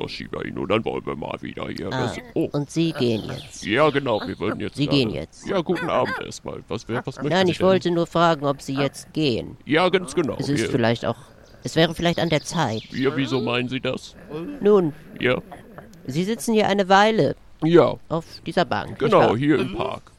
So, 0.00 0.08
Shiba 0.08 0.42
Inu, 0.42 0.66
dann 0.66 0.82
wollen 0.84 1.04
wir 1.04 1.14
mal 1.16 1.36
wieder 1.42 1.68
hier. 1.68 1.92
Ah, 1.92 2.10
oh, 2.34 2.48
und 2.52 2.70
Sie 2.70 2.92
gehen 2.92 3.22
jetzt. 3.28 3.64
ja, 3.66 3.90
genau, 3.90 4.20
wir 4.26 4.38
würden 4.38 4.60
jetzt. 4.60 4.76
Sie 4.76 4.86
gerade- 4.86 4.98
gehen 4.98 5.10
jetzt. 5.10 5.46
Ja, 5.46 5.60
guten 5.60 5.90
Abend 5.90 6.14
erstmal. 6.24 6.62
Was, 6.68 6.88
wer- 6.88 7.04
was 7.04 7.16
möchten 7.16 7.28
Nein, 7.28 7.48
ich 7.48 7.60
wollte 7.60 7.90
nur 7.90 8.06
fragen, 8.06 8.46
ob 8.46 8.62
Sie 8.62 8.74
jetzt 8.74 9.12
gehen. 9.12 9.56
Ja, 9.66 9.88
ganz 9.90 10.14
genau. 10.14 10.36
Es 10.38 10.48
ist 10.48 10.62
wir, 10.62 10.70
vielleicht 10.70 11.04
auch. 11.04 11.16
Es 11.64 11.76
wäre 11.76 11.94
vielleicht 11.94 12.18
an 12.18 12.30
der 12.30 12.42
Zeit. 12.42 12.82
wir, 12.90 13.14
wieso 13.16 13.42
meinen 13.42 13.68
Sie 13.68 13.80
das? 13.80 14.16
Nun, 14.62 14.94
Ja, 15.20 15.42
Sie 16.06 16.24
sitzen 16.24 16.54
hier 16.54 16.66
eine 16.66 16.88
Weile 16.88 17.36
ja, 17.62 17.94
auf 18.08 18.24
dieser 18.46 18.64
Bank. 18.64 18.98
genau, 18.98 19.36
hier 19.36 19.58
im 19.58 19.74
Park. 19.76 20.09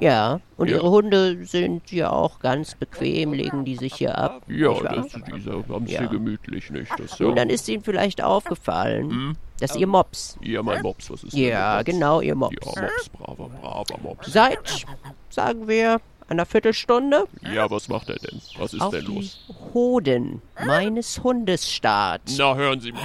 Ja, 0.00 0.40
und 0.56 0.68
Ja. 0.68 0.76
Ihre 0.76 0.90
Hunde 0.90 1.44
sind 1.44 1.90
ja 1.92 2.10
auch 2.10 2.38
ganz 2.40 2.74
bequem, 2.74 3.32
legen 3.32 3.64
die 3.64 3.76
sich 3.76 3.94
hier 3.94 4.16
ab. 4.18 4.42
Ja, 4.48 4.72
das 4.82 5.06
ist 5.06 5.26
dieser 5.34 5.62
ganz 5.62 5.90
Ja. 5.90 6.00
hier 6.00 6.08
gemütlich, 6.08 6.70
nicht? 6.70 6.90
Das 6.98 7.20
Und 7.20 7.28
ja. 7.30 7.34
dann 7.34 7.50
ist 7.50 7.68
Ihnen 7.68 7.82
vielleicht 7.82 8.22
aufgefallen, 8.22 9.10
Hm? 9.10 9.36
dass 9.60 9.76
Ihr 9.76 9.86
Mops. 9.86 10.38
Ja, 10.42 10.62
mein 10.62 10.82
Mops, 10.82 11.10
was 11.10 11.24
ist 11.24 11.32
denn 11.32 11.40
Ja, 11.48 11.74
Mops? 11.76 11.84
genau, 11.84 12.20
Ihr 12.20 12.34
Mops. 12.34 12.56
Ja, 12.76 12.82
Mops, 12.82 13.08
braver, 13.10 13.48
braver 13.60 13.98
Mops. 14.02 14.32
Seit, 14.32 14.86
sagen 15.30 15.66
wir, 15.68 16.00
einer 16.28 16.46
Viertelstunde 16.46 17.24
Ja, 17.52 17.70
was 17.70 17.88
macht 17.88 18.08
er 18.08 18.16
denn? 18.18 18.40
Was 18.58 18.72
ist 18.74 18.80
auf 18.80 18.90
denn 18.92 19.04
die 19.04 19.14
los? 19.16 19.43
Hoden 19.74 20.40
meines 20.64 21.22
Hundes 21.22 21.70
starrt. 21.70 22.22
Na, 22.38 22.54
hören 22.54 22.80
Sie 22.80 22.92
mal. 22.92 23.02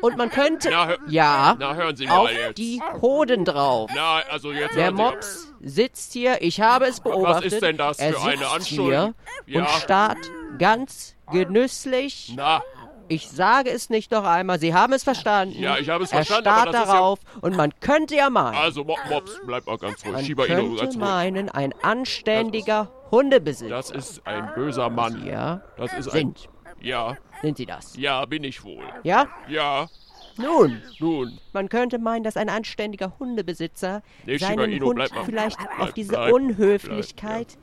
Und 0.00 0.16
man 0.16 0.30
könnte, 0.30 0.70
Na, 0.70 0.94
ja, 1.08 1.56
Na, 1.58 1.74
hören 1.74 1.94
Sie 1.96 2.08
auf 2.08 2.24
mal 2.24 2.32
jetzt. 2.34 2.58
die 2.58 2.80
Hoden 3.02 3.44
drauf. 3.44 3.90
Na, 3.94 4.20
also 4.30 4.50
jetzt 4.52 4.74
Der 4.74 4.86
hören 4.86 4.96
Sie- 4.96 5.02
Mops 5.02 5.48
sitzt 5.60 6.12
hier, 6.14 6.40
ich 6.42 6.60
habe 6.60 6.86
es 6.86 7.00
beobachtet. 7.00 7.52
ist 7.52 7.62
denn 7.62 7.76
das 7.76 7.98
er 7.98 8.14
für 8.14 8.22
eine 8.22 8.38
sitzt 8.38 8.50
Anschuldigung? 8.52 9.14
hier 9.46 9.58
und 9.60 9.64
Ja. 9.64 9.68
starrt 9.78 10.18
ganz 10.58 11.14
genüsslich. 11.30 12.32
Na, 12.36 12.62
Ich 13.06 13.28
sage 13.28 13.68
es 13.68 13.90
nicht 13.90 14.10
noch 14.12 14.24
einmal, 14.24 14.58
Sie 14.58 14.72
haben 14.72 14.94
es 14.94 15.04
verstanden. 15.04 15.60
Ja, 15.60 15.76
ich 15.76 15.90
habe 15.90 16.04
es 16.04 16.10
er 16.10 16.24
verstanden, 16.24 16.44
starrt 16.44 16.62
aber 16.68 16.72
das 16.72 16.80
ist 16.84 16.88
ja- 16.88 16.94
darauf 16.94 17.18
und 17.42 17.54
man 17.54 17.70
könnte 17.80 18.14
ja 18.16 18.30
meinen, 18.30 18.56
also 18.56 18.82
Mo 18.82 18.96
Mops, 19.10 19.38
bleib 19.44 19.66
mal 19.66 19.76
ganz 19.76 20.02
ruhig. 20.06 20.12
man 20.14 20.24
Shiba 20.24 20.44
Inu, 20.46 20.54
könnte 20.56 20.76
ganz 20.76 20.94
ruhig. 20.94 21.00
meinen, 21.04 21.48
ein 21.50 21.74
anständiger 21.82 22.88
Hundebesitzer. 23.10 23.68
Das 23.70 23.90
ist 23.90 24.26
ein 24.26 24.52
böser 24.54 24.90
Mann. 24.90 25.24
ja, 25.26 25.62
Das 25.76 25.92
ist 25.92 26.10
sind. 26.10 26.48
ein. 26.64 26.84
Ja, 26.84 27.16
Sind 27.40 27.56
Sie 27.56 27.66
das? 27.66 27.96
ja, 27.96 28.24
bin 28.26 28.44
ich 28.44 28.62
wohl. 28.64 28.84
Ja? 29.04 29.26
Ja, 29.48 29.88
Nun, 30.36 30.82
nun. 30.98 31.38
man 31.52 31.68
könnte 31.68 31.98
meinen, 31.98 32.24
dass 32.24 32.36
ein 32.36 32.48
anständiger 32.48 33.12
Hundebesitzer 33.18 34.02
Nee, 34.26 34.36
seinen 34.38 34.70
Inu, 34.72 34.86
Hund 34.86 34.96
bleib 34.96 35.10
vielleicht 35.24 35.58
bleib- 35.58 35.80
auf 35.80 35.92
diese 35.92 36.10
bleib- 36.12 36.32
Unhöflichkeit 36.32 37.56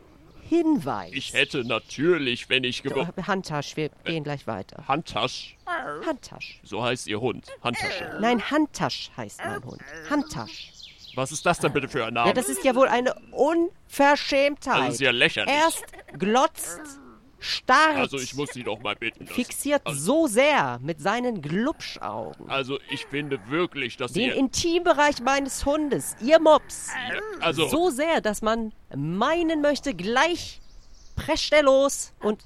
hinweist. 0.47 1.13
Ich 1.13 1.33
hätte 1.33 1.63
natürlich, 1.65 2.49
wenn 2.49 2.63
ich 2.63 2.83
gewollt. 2.83 3.09
Handtasch, 3.27 3.75
wir 3.77 3.89
gehen 4.05 4.23
gleich 4.23 4.47
weiter. 4.47 4.83
Handtasch, 4.87 5.55
Handtasch. 6.05 6.59
so 6.63 6.81
heißt 6.83 7.07
Ihr 7.07 7.21
Hund. 7.21 7.45
Handtasche. 7.63 8.17
Nein, 8.19 8.41
Handtasch 8.49 9.11
heißt 9.17 9.39
mein 9.45 9.63
Hund. 9.63 9.81
Handtasch. 10.09 10.71
Was 11.15 11.31
ist 11.31 11.45
das 11.45 11.59
denn 11.59 11.73
bitte 11.73 11.87
für 11.87 12.05
ein 12.05 12.13
Name? 12.13 12.27
Ja, 12.29 12.33
das 12.33 12.49
ist 12.49 12.63
ja 12.63 12.75
wohl 12.75 12.87
eine 12.87 13.13
Unverschämtheit. 13.31 14.87
Das 14.87 14.93
ist 14.95 15.01
ja 15.01 15.11
lächerlich. 15.11 15.53
Erst 15.53 15.83
glotzt 16.17 16.79
starrt, 17.39 17.97
Also 17.97 18.17
ich 18.17 18.35
muss 18.35 18.49
Sie 18.53 18.63
doch 18.63 18.79
mal 18.81 18.95
bitten. 18.95 19.25
dass- 19.25 19.33
fixiert 19.35 19.81
also, 19.85 19.99
so 19.99 20.27
sehr 20.27 20.77
mit 20.83 21.01
seinen 21.01 21.41
Glubschaugen 21.41 22.47
also 22.47 22.77
ich 22.91 23.05
finde 23.07 23.39
wirklich, 23.49 23.97
dass 23.97 24.13
den 24.13 24.31
Sie... 24.31 24.37
Intimbereich 24.37 25.21
meines 25.21 25.65
Hundes, 25.65 26.15
ihr 26.21 26.39
Mops, 26.39 26.89
Also, 27.39 27.67
so 27.67 27.89
sehr, 27.89 28.21
dass 28.21 28.43
man 28.43 28.73
meinen 28.95 29.61
möchte, 29.61 29.95
gleich 29.95 30.61
prescht 31.15 31.51
er 31.51 31.63
los 31.63 32.13
und 32.19 32.43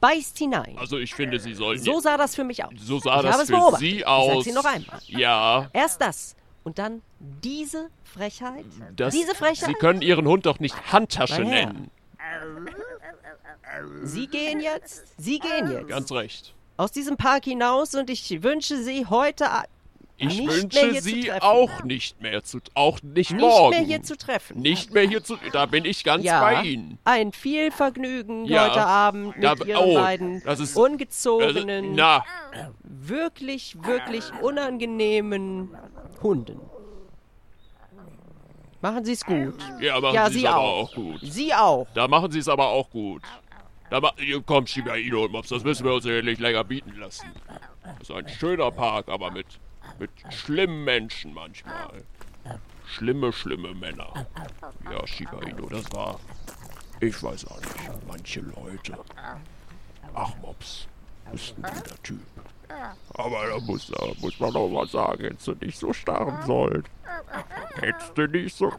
beißt 0.00 0.38
hinein. 0.38 0.76
also 0.78 0.96
ich 0.98 1.12
finde, 1.12 1.40
Sie 1.40 1.52
sollten... 1.52 1.82
So 1.82 1.98
sah 1.98 2.16
das 2.16 2.36
für 2.36 2.44
mich 2.44 2.64
aus. 2.64 2.70
so 2.76 3.00
sah 3.00 3.16
ich 3.16 3.22
das 3.22 3.32
habe 3.32 3.42
es 3.42 3.48
für 3.50 3.56
beobachtet. 3.56 3.80
Sie 3.80 3.96
Ich 3.96 4.06
aus. 4.06 4.32
sag's 4.32 4.46
Ihnen 4.46 4.54
noch 4.54 4.64
einmal. 4.64 5.00
Ja, 5.08 5.68
Erst 5.72 6.00
das 6.00 6.36
und 6.66 6.80
dann 6.80 7.00
diese 7.20 7.90
Frechheit. 8.02 8.64
das, 8.96 9.14
diese 9.14 9.36
Frechheit. 9.36 9.68
Sie 9.68 9.74
können 9.74 10.02
Ihren 10.02 10.26
Hund 10.26 10.46
doch 10.46 10.58
nicht 10.58 10.92
Handtasche 10.92 11.42
nennen. 11.42 11.92
Sie 14.02 14.26
gehen 14.26 14.60
jetzt. 14.60 15.04
Sie 15.16 15.38
gehen 15.38 15.70
jetzt. 15.70 15.86
Ganz 15.86 16.10
recht. 16.10 16.54
aus 16.76 16.90
diesem 16.90 17.16
Park 17.16 17.44
hinaus 17.44 17.94
und 17.94 18.10
ich 18.10 18.42
wünsche 18.42 18.78
Sie 18.78 19.06
heute 19.06 19.48
a- 19.48 19.64
Ich 20.18 20.40
nicht 20.40 20.48
wünsche 20.48 21.00
Sie 21.02 21.30
auch 21.32 21.82
nicht 21.84 22.22
mehr 22.22 22.42
zu... 22.42 22.58
Auch 22.74 23.02
nicht, 23.02 23.32
nicht 23.32 23.40
morgen. 23.40 23.70
mehr 23.76 23.84
hier 23.84 24.02
zu 24.02 24.16
treffen. 24.16 24.60
Nicht 24.60 24.92
mehr 24.94 25.06
hier 25.06 25.22
zu... 25.22 25.36
Da 25.52 25.66
bin 25.66 25.84
ich 25.84 26.04
ganz 26.04 26.24
ja, 26.24 26.40
bei 26.40 26.62
Ihnen. 26.62 26.98
ein 27.04 27.32
viel 27.32 27.70
Vergnügen 27.70 28.46
Ja. 28.46 28.64
heute 28.70 28.86
Abend 28.86 29.36
mit 29.36 29.44
Da- 29.44 29.54
Ihren 29.64 29.84
oh, 29.84 29.94
beiden 29.94 30.42
das 30.44 30.60
ist- 30.60 30.76
ungezogenen, 30.76 31.94
na, 31.94 32.24
wirklich, 32.82 33.76
wirklich 33.84 34.24
unangenehmen 34.40 35.76
Hunden. 36.22 36.60
Machen 38.80 39.04
Sie 39.04 39.12
es 39.12 39.24
gut. 39.24 39.54
ja, 39.80 40.00
machen 40.00 40.14
Ja, 40.14 40.30
Sie 40.30 40.38
es 40.40 40.44
aber 40.46 40.58
auch. 40.60 40.88
auch 40.90 40.94
gut. 40.94 41.20
Sie 41.22 41.52
auch. 41.54 41.86
Da 41.94 42.08
machen 42.08 42.30
Sie 42.30 42.38
es 42.38 42.48
aber 42.48 42.68
auch 42.68 42.88
gut. 42.90 43.22
Da 43.90 44.00
ma 44.00 44.12
Komm, 44.46 44.66
Shibaino 44.66 45.24
und 45.24 45.32
Mops, 45.32 45.48
das 45.48 45.62
müssen 45.62 45.84
wir 45.84 45.94
uns 45.94 46.04
ja 46.04 46.20
nicht 46.22 46.40
länger 46.40 46.64
bieten 46.64 46.94
lassen. 46.98 47.26
Das 47.98 48.08
ist 48.10 48.16
ein 48.16 48.28
schöner 48.28 48.70
Park, 48.70 49.08
aber 49.08 49.30
mit, 49.30 49.46
mit 49.98 50.10
schlimmen 50.30 50.84
Menschen 50.84 51.34
manchmal. 51.34 52.02
Schlimme, 52.86 53.32
schlimme 53.32 53.74
Männer. 53.74 54.26
Ja, 54.84 55.06
Shiba 55.06 55.40
Inu, 55.42 55.68
das 55.68 55.92
war... 55.92 56.20
Ich 57.00 57.22
weiß 57.22 57.46
auch 57.48 57.60
nicht, 57.60 58.06
manche 58.06 58.40
Leute. 58.40 58.98
Ach, 60.14 60.34
Mops, 60.40 60.88
bist 61.30 61.54
ein 61.58 61.62
guter 61.62 62.02
Typ. 62.02 62.20
Aber 63.14 63.46
da 63.48 63.58
muss, 63.58 63.88
da 63.88 64.06
muss 64.20 64.40
man 64.40 64.52
doch 64.52 64.68
mal 64.68 64.86
sagen, 64.86 65.24
hättest 65.24 65.46
du 65.46 65.52
nicht 65.60 65.78
so 65.78 65.92
starren 65.92 66.44
sollen. 66.46 66.84
Hättest 67.74 68.16
du 68.16 68.26
nicht 68.26 68.56
so... 68.56 68.72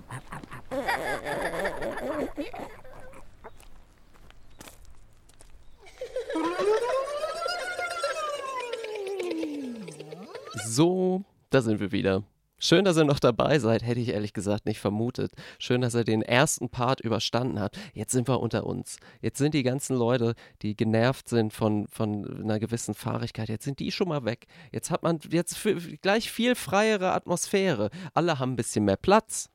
So, 10.78 11.24
da 11.50 11.64
sind 11.64 11.80
wir 11.80 11.92
wieder. 11.92 12.22
Schön, 12.60 12.86
dass 12.86 12.98
ihr 12.98 13.04
noch 13.04 13.18
dabei 13.18 13.58
seid, 13.58 13.82
hätte 13.82 14.00
ich 14.00 14.10
ehrlich 14.10 14.32
gesagt 14.32 14.68
nicht 14.68 14.80
vermutet. 14.80 15.32
Schön, 15.58 15.82
dass 15.82 15.96
ihr 15.96 16.04
den 16.04 16.22
ersten 16.22 16.70
Part 16.70 17.02
überstanden 17.02 17.60
habt. 17.60 17.80
Jetzt 17.96 18.12
sind 18.12 18.28
wir 18.28 18.40
unter 18.40 18.68
uns. 18.68 18.98
Jetzt 19.20 19.40
sind 19.40 19.56
die 19.56 19.64
ganzen 19.64 19.96
Leute, 19.96 20.36
die 20.62 20.76
genervt 20.76 21.30
sind 21.30 21.52
von, 21.52 21.88
von 21.88 22.44
einer 22.44 22.60
gewissen 22.60 22.94
Fahrigkeit, 22.94 23.50
jetzt 23.50 23.66
sind 23.66 23.80
die 23.80 23.92
schon 23.92 24.10
mal 24.10 24.24
weg. 24.24 24.46
Jetzt 24.72 24.92
hat 24.92 25.02
man 25.02 25.20
jetzt 25.32 25.58
gleich 26.04 26.30
viel 26.32 26.54
freiere 26.54 27.12
Atmosphäre. 27.14 27.90
Alle 28.14 28.38
haben 28.38 28.52
ein 28.52 28.56
bisschen 28.56 28.86
mehr 28.86 28.98
Platz. 28.98 29.50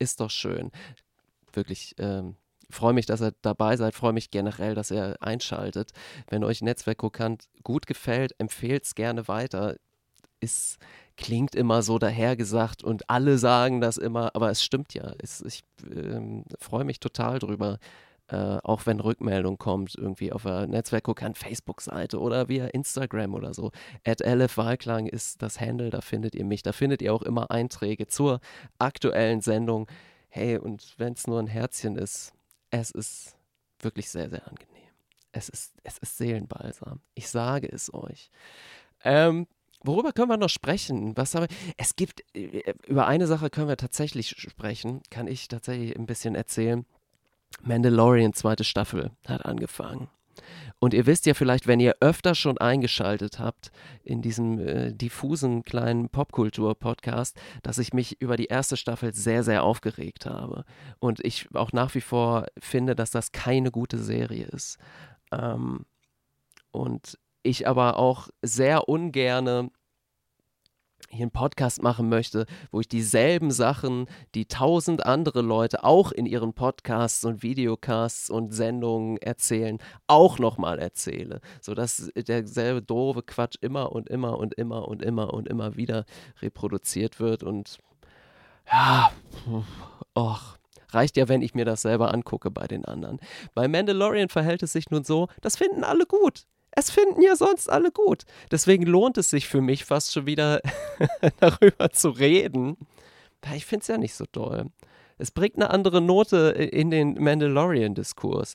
Ist 0.00 0.18
doch 0.18 0.30
schön. 0.30 0.72
Wirklich, 1.52 1.94
ähm, 1.98 2.34
freue 2.70 2.92
mich, 2.92 3.06
dass 3.06 3.22
ihr 3.22 3.34
dabei 3.40 3.76
seid. 3.76 3.94
Freue 3.94 4.12
mich 4.12 4.32
generell, 4.32 4.74
dass 4.74 4.90
ihr 4.90 5.16
einschaltet. 5.20 5.92
Wenn 6.26 6.42
euch 6.42 6.60
Netzwerk 6.60 6.98
Krokant 6.98 7.44
gut 7.62 7.86
gefällt, 7.86 8.34
empfehlt 8.40 8.82
es 8.82 8.96
gerne 8.96 9.28
weiter. 9.28 9.76
Ist 10.40 10.78
klingt 11.16 11.54
immer 11.54 11.82
so 11.82 11.98
dahergesagt 11.98 12.84
und 12.84 13.08
alle 13.08 13.38
sagen 13.38 13.80
das 13.80 13.96
immer, 13.96 14.34
aber 14.34 14.50
es 14.50 14.62
stimmt 14.62 14.94
ja. 14.94 15.14
Es, 15.18 15.40
ich 15.40 15.64
ähm, 15.90 16.44
freue 16.60 16.84
mich 16.84 17.00
total 17.00 17.38
drüber, 17.38 17.78
äh, 18.28 18.58
auch 18.62 18.86
wenn 18.86 19.00
Rückmeldung 19.00 19.56
kommt, 19.56 19.94
irgendwie 19.94 20.32
auf 20.32 20.42
der 20.42 20.66
Netzwerkkokant 20.66 21.38
Facebook-Seite 21.38 22.20
oder 22.20 22.48
via 22.48 22.66
Instagram 22.66 23.34
oder 23.34 23.54
so. 23.54 23.70
At 24.04 24.20
LF 24.20 24.56
Wahlklang 24.58 25.06
ist 25.06 25.42
das 25.42 25.60
Handle, 25.60 25.90
da 25.90 26.00
findet 26.00 26.34
ihr 26.34 26.44
mich. 26.44 26.62
Da 26.62 26.72
findet 26.72 27.02
ihr 27.02 27.14
auch 27.14 27.22
immer 27.22 27.50
Einträge 27.50 28.06
zur 28.06 28.40
aktuellen 28.78 29.40
Sendung. 29.40 29.88
Hey, 30.28 30.58
und 30.58 30.94
wenn 30.98 31.14
es 31.14 31.26
nur 31.26 31.40
ein 31.40 31.46
Herzchen 31.46 31.96
ist, 31.96 32.32
es 32.70 32.90
ist 32.90 33.36
wirklich 33.80 34.10
sehr, 34.10 34.28
sehr 34.28 34.46
angenehm. 34.46 34.72
Es 35.32 35.48
ist, 35.48 35.74
es 35.82 35.98
ist 35.98 36.18
Seelenbalsam. 36.18 37.00
Ich 37.14 37.28
sage 37.28 37.68
es 37.70 37.92
euch. 37.92 38.30
Ähm, 39.04 39.46
Worüber 39.86 40.12
können 40.12 40.30
wir 40.30 40.36
noch 40.36 40.48
sprechen? 40.50 41.16
Was 41.16 41.34
haben 41.34 41.46
wir? 41.48 41.56
Es 41.76 41.96
gibt, 41.96 42.22
äh, 42.36 42.74
über 42.86 43.06
eine 43.06 43.26
Sache 43.26 43.50
können 43.50 43.68
wir 43.68 43.76
tatsächlich 43.76 44.30
sprechen, 44.30 45.02
kann 45.10 45.26
ich 45.26 45.48
tatsächlich 45.48 45.96
ein 45.96 46.06
bisschen 46.06 46.34
erzählen. 46.34 46.84
Mandalorian 47.62 48.32
zweite 48.32 48.64
Staffel 48.64 49.12
hat 49.26 49.44
angefangen. 49.44 50.08
Und 50.78 50.92
ihr 50.92 51.06
wisst 51.06 51.24
ja 51.26 51.34
vielleicht, 51.34 51.66
wenn 51.66 51.80
ihr 51.80 51.96
öfter 52.00 52.34
schon 52.34 52.58
eingeschaltet 52.58 53.38
habt 53.38 53.70
in 54.04 54.20
diesem 54.20 54.58
äh, 54.58 54.92
diffusen 54.92 55.62
kleinen 55.62 56.10
Popkultur-Podcast, 56.10 57.36
dass 57.62 57.78
ich 57.78 57.94
mich 57.94 58.20
über 58.20 58.36
die 58.36 58.46
erste 58.46 58.76
Staffel 58.76 59.14
sehr, 59.14 59.42
sehr 59.42 59.62
aufgeregt 59.62 60.26
habe. 60.26 60.64
Und 60.98 61.24
ich 61.24 61.48
auch 61.54 61.72
nach 61.72 61.94
wie 61.94 62.02
vor 62.02 62.46
finde, 62.58 62.94
dass 62.94 63.10
das 63.10 63.32
keine 63.32 63.70
gute 63.70 63.98
Serie 63.98 64.46
ist. 64.46 64.78
Ähm, 65.32 65.86
und 66.72 67.18
ich 67.46 67.66
aber 67.66 67.98
auch 67.98 68.28
sehr 68.42 68.88
ungerne 68.88 69.70
hier 71.08 71.22
einen 71.22 71.30
Podcast 71.30 71.82
machen 71.82 72.08
möchte, 72.08 72.46
wo 72.70 72.80
ich 72.80 72.88
dieselben 72.88 73.50
Sachen, 73.50 74.06
die 74.34 74.46
tausend 74.46 75.06
andere 75.06 75.40
Leute 75.40 75.84
auch 75.84 76.12
in 76.12 76.26
ihren 76.26 76.52
Podcasts 76.52 77.24
und 77.24 77.42
Videocasts 77.42 78.28
und 78.30 78.52
Sendungen 78.52 79.16
erzählen, 79.18 79.78
auch 80.06 80.38
nochmal 80.38 80.78
erzähle. 80.78 81.40
Sodass 81.60 82.10
derselbe 82.16 82.82
doofe 82.82 83.22
Quatsch 83.22 83.56
immer 83.60 83.92
und 83.92 84.08
immer 84.08 84.38
und 84.38 84.54
immer 84.54 84.88
und 84.88 85.02
immer 85.02 85.32
und 85.32 85.48
immer 85.48 85.76
wieder 85.76 86.04
reproduziert 86.42 87.20
wird 87.20 87.42
und 87.42 87.78
ja, 88.70 89.12
och, 90.16 90.58
reicht 90.90 91.16
ja, 91.16 91.28
wenn 91.28 91.42
ich 91.42 91.54
mir 91.54 91.64
das 91.64 91.82
selber 91.82 92.12
angucke 92.12 92.50
bei 92.50 92.66
den 92.66 92.84
anderen. 92.84 93.20
Bei 93.54 93.68
Mandalorian 93.68 94.28
verhält 94.28 94.64
es 94.64 94.72
sich 94.72 94.90
nun 94.90 95.04
so, 95.04 95.28
das 95.40 95.56
finden 95.56 95.84
alle 95.84 96.04
gut. 96.04 96.46
Es 96.78 96.90
finden 96.90 97.22
ja 97.22 97.34
sonst 97.36 97.70
alle 97.70 97.90
gut. 97.90 98.24
Deswegen 98.50 98.84
lohnt 98.84 99.16
es 99.16 99.30
sich 99.30 99.48
für 99.48 99.62
mich 99.62 99.86
fast 99.86 100.12
schon 100.12 100.26
wieder 100.26 100.60
darüber 101.40 101.90
zu 101.90 102.10
reden. 102.10 102.76
Ich 103.54 103.64
finde 103.64 103.82
es 103.82 103.88
ja 103.88 103.96
nicht 103.96 104.14
so 104.14 104.26
toll. 104.26 104.66
Es 105.18 105.30
bringt 105.30 105.56
eine 105.56 105.70
andere 105.70 106.02
Note 106.02 106.50
in 106.50 106.90
den 106.90 107.14
Mandalorian-Diskurs. 107.14 108.54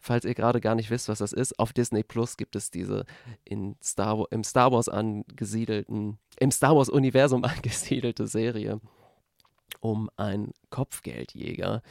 Falls 0.00 0.24
ihr 0.24 0.34
gerade 0.34 0.60
gar 0.60 0.74
nicht 0.74 0.90
wisst, 0.90 1.08
was 1.08 1.18
das 1.18 1.32
ist, 1.32 1.58
auf 1.60 1.72
Disney 1.72 2.02
Plus 2.02 2.36
gibt 2.36 2.56
es 2.56 2.70
diese 2.70 3.04
in 3.44 3.76
Star, 3.84 4.26
im 4.30 4.42
Star 4.42 4.72
Wars 4.72 4.88
angesiedelten, 4.88 6.18
im 6.40 6.50
Star 6.50 6.74
Wars-Universum 6.74 7.44
angesiedelte 7.44 8.26
Serie 8.26 8.80
um 9.80 10.10
einen 10.16 10.52
Kopfgeldjäger. 10.70 11.82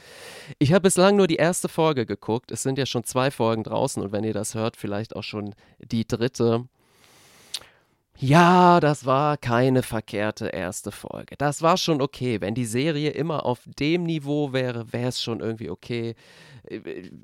Ich 0.58 0.72
habe 0.72 0.82
bislang 0.82 1.16
nur 1.16 1.26
die 1.26 1.36
erste 1.36 1.68
Folge 1.68 2.06
geguckt. 2.06 2.50
Es 2.50 2.62
sind 2.62 2.78
ja 2.78 2.86
schon 2.86 3.04
zwei 3.04 3.30
Folgen 3.30 3.64
draußen 3.64 4.02
und 4.02 4.12
wenn 4.12 4.24
ihr 4.24 4.34
das 4.34 4.54
hört, 4.54 4.76
vielleicht 4.76 5.16
auch 5.16 5.22
schon 5.22 5.54
die 5.78 6.06
dritte. 6.06 6.66
Ja, 8.22 8.80
das 8.80 9.06
war 9.06 9.38
keine 9.38 9.82
verkehrte 9.82 10.48
erste 10.48 10.92
Folge. 10.92 11.36
Das 11.38 11.62
war 11.62 11.78
schon 11.78 12.02
okay. 12.02 12.42
Wenn 12.42 12.54
die 12.54 12.66
Serie 12.66 13.10
immer 13.10 13.46
auf 13.46 13.60
dem 13.64 14.02
Niveau 14.02 14.52
wäre, 14.52 14.92
wäre 14.92 15.08
es 15.08 15.22
schon 15.22 15.40
irgendwie 15.40 15.70
okay. 15.70 16.14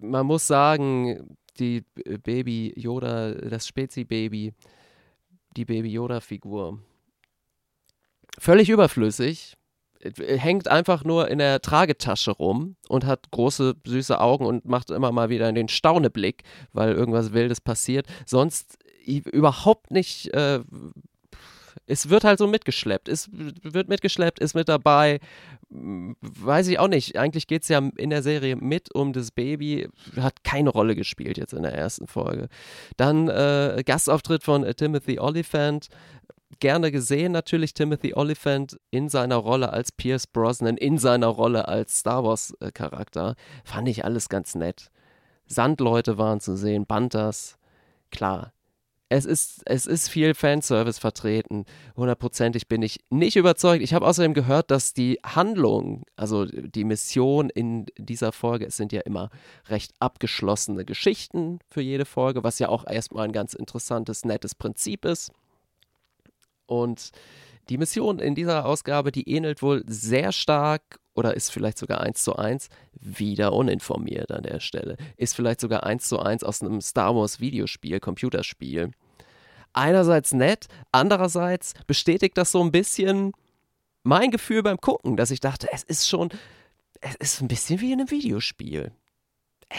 Man 0.01 0.25
muss 0.25 0.47
sagen, 0.47 1.37
die 1.59 1.85
Baby 2.23 2.73
Yoda, 2.77 3.33
das 3.33 3.67
Spezi-Baby, 3.67 4.55
die 5.57 5.65
Baby 5.67 5.91
Yoda-Figur, 5.91 6.81
völlig 8.39 8.71
überflüssig 8.71 9.57
hängt 10.03 10.69
einfach 10.69 11.05
nur 11.05 11.29
in 11.29 11.39
der 11.39 11.61
Tragetasche 11.61 12.33
rum 12.33 12.77
und 12.89 13.05
hat 13.05 13.31
große, 13.31 13.77
süße 13.85 14.21
Augen 14.21 14.47
und 14.47 14.65
macht 14.67 14.91
immer 14.91 15.13
mal 15.13 15.29
wieder 15.29 15.53
den 15.53 15.69
Stauneblick, 15.69 16.43
weil 16.73 16.93
irgendwas 16.93 17.33
Wildes 17.33 17.61
passiert. 17.61 18.07
Sonst 18.25 18.79
überhaupt 19.07 19.91
nicht. 19.91 20.33
Äh, 20.35 20.61
es 21.87 22.09
wird 22.09 22.25
halt 22.25 22.39
so 22.39 22.47
mitgeschleppt. 22.47 23.09
Es 23.09 23.29
wird 23.33 23.89
mitgeschleppt, 23.89 24.41
ist 24.41 24.55
mit 24.55 24.69
dabei. 24.69 25.21
Weiß 25.69 26.69
ich 26.69 26.79
auch 26.79 26.89
nicht. 26.89 27.17
Eigentlich 27.17 27.47
geht 27.47 27.63
es 27.63 27.69
ja 27.69 27.79
in 27.97 28.11
der 28.11 28.23
Serie 28.23 28.57
mit 28.57 28.95
um 28.95 29.13
das 29.13 29.31
Baby. 29.31 29.89
Hat 30.17 30.43
keine 30.43 30.71
Rolle 30.71 30.97
gespielt 30.97 31.39
jetzt 31.39 31.53
in 31.53 31.63
der 31.63 31.75
ersten 31.75 32.07
Folge. 32.07 32.49
Dann 32.97 33.29
äh, 33.29 33.83
Gastauftritt 33.85 34.43
von 34.43 34.65
Timothy 34.77 35.21
Oliphant 35.21 35.89
gerne 36.61 36.93
gesehen, 36.93 37.33
natürlich 37.33 37.75
Timothy 37.75 38.15
Oliphant 38.15 38.79
in 38.91 39.09
seiner 39.09 39.37
Rolle 39.37 39.73
als 39.73 39.93
Pierce 39.93 40.27
Brosnan, 40.27 40.77
in 40.77 40.99
seiner 40.99 41.29
Rolle 41.29 41.69
als 41.69 41.99
Star 41.99 42.25
Wars-Charakter. 42.25 43.35
Fand 43.65 43.89
ich 43.89 44.05
alles 44.05 44.29
ganz 44.29 44.55
nett. 44.55 44.91
Sandleute 45.47 46.19
waren 46.19 46.41
zu 46.41 46.57
sehen, 46.57 46.87
Bantas. 46.87 47.57
Klar, 48.11 48.53
es 49.09 49.25
ist, 49.25 49.63
es 49.67 49.87
ist 49.87 50.09
viel 50.09 50.35
Fanservice 50.35 50.99
vertreten. 50.99 51.65
Hundertprozentig 51.97 52.67
bin 52.67 52.83
ich 52.83 53.01
nicht 53.09 53.37
überzeugt. 53.37 53.83
Ich 53.83 53.95
habe 53.95 54.07
außerdem 54.07 54.35
gehört, 54.35 54.73
dass 54.73 54.95
die 54.95 55.21
Handlung, 55.25 56.05
also 56.17 56.45
die 56.45 56.85
Mission 56.85 57.49
in 57.49 57.87
dieser 57.97 58.33
Folge, 58.33 58.67
es 58.67 58.77
sind 58.77 58.93
ja 58.93 59.03
immer 59.03 59.31
recht 59.69 59.93
abgeschlossene 60.01 60.85
Geschichten 60.85 61.61
für 61.69 61.83
jede 61.83 62.05
Folge, 62.05 62.43
was 62.43 62.59
ja 62.59 62.69
auch 62.69 62.85
erstmal 62.85 63.27
ein 63.27 63.33
ganz 63.33 63.55
interessantes, 63.55 64.25
nettes 64.25 64.57
Prinzip 64.57 65.05
ist. 65.05 65.31
Und 66.67 67.11
die 67.69 67.79
Mission 67.79 68.19
in 68.19 68.35
dieser 68.35 68.67
Ausgabe, 68.67 69.11
die 69.11 69.29
ähnelt 69.29 69.63
wohl 69.63 69.83
sehr 69.87 70.33
stark 70.33 71.01
oder 71.15 71.35
ist 71.35 71.51
vielleicht 71.51 71.79
sogar 71.79 72.01
eins 72.01 72.23
zu 72.23 72.37
eins, 72.37 72.69
wieder 72.93 73.53
uninformiert 73.53 74.31
an 74.31 74.43
der 74.43 74.61
Stelle, 74.61 74.97
ist 75.17 75.35
vielleicht 75.35 75.61
sogar 75.61 75.85
eins 75.85 76.09
zu 76.09 76.19
eins 76.19 76.45
aus 76.45 76.63
einem 76.63 76.81
Star 76.81 77.15
Wars 77.17 77.41
Videospiel, 77.41 77.99
Computerspiel. 78.01 78.93
Einerseits 79.73 80.33
nett, 80.33 80.67
andererseits 80.93 81.75
bestätigt 81.87 82.39
das 82.39 82.53
so 82.53 82.63
ein 82.63 82.73
bisschen 82.73 83.33
mein 84.05 84.31
Gefühl 84.31 84.63
beim 84.63 84.79
Gucken, 84.81 85.17
dass 85.17 85.31
ich 85.31 85.41
dachte, 85.41 85.69
es 85.73 85.83
ist 85.83 86.09
schon, 86.09 86.31
es 87.01 87.17
ist 87.17 87.41
ein 87.41 87.49
bisschen 87.49 87.81
wie 87.81 87.93
in 87.93 88.01
einem 88.01 88.11
Videospiel. 88.11 88.93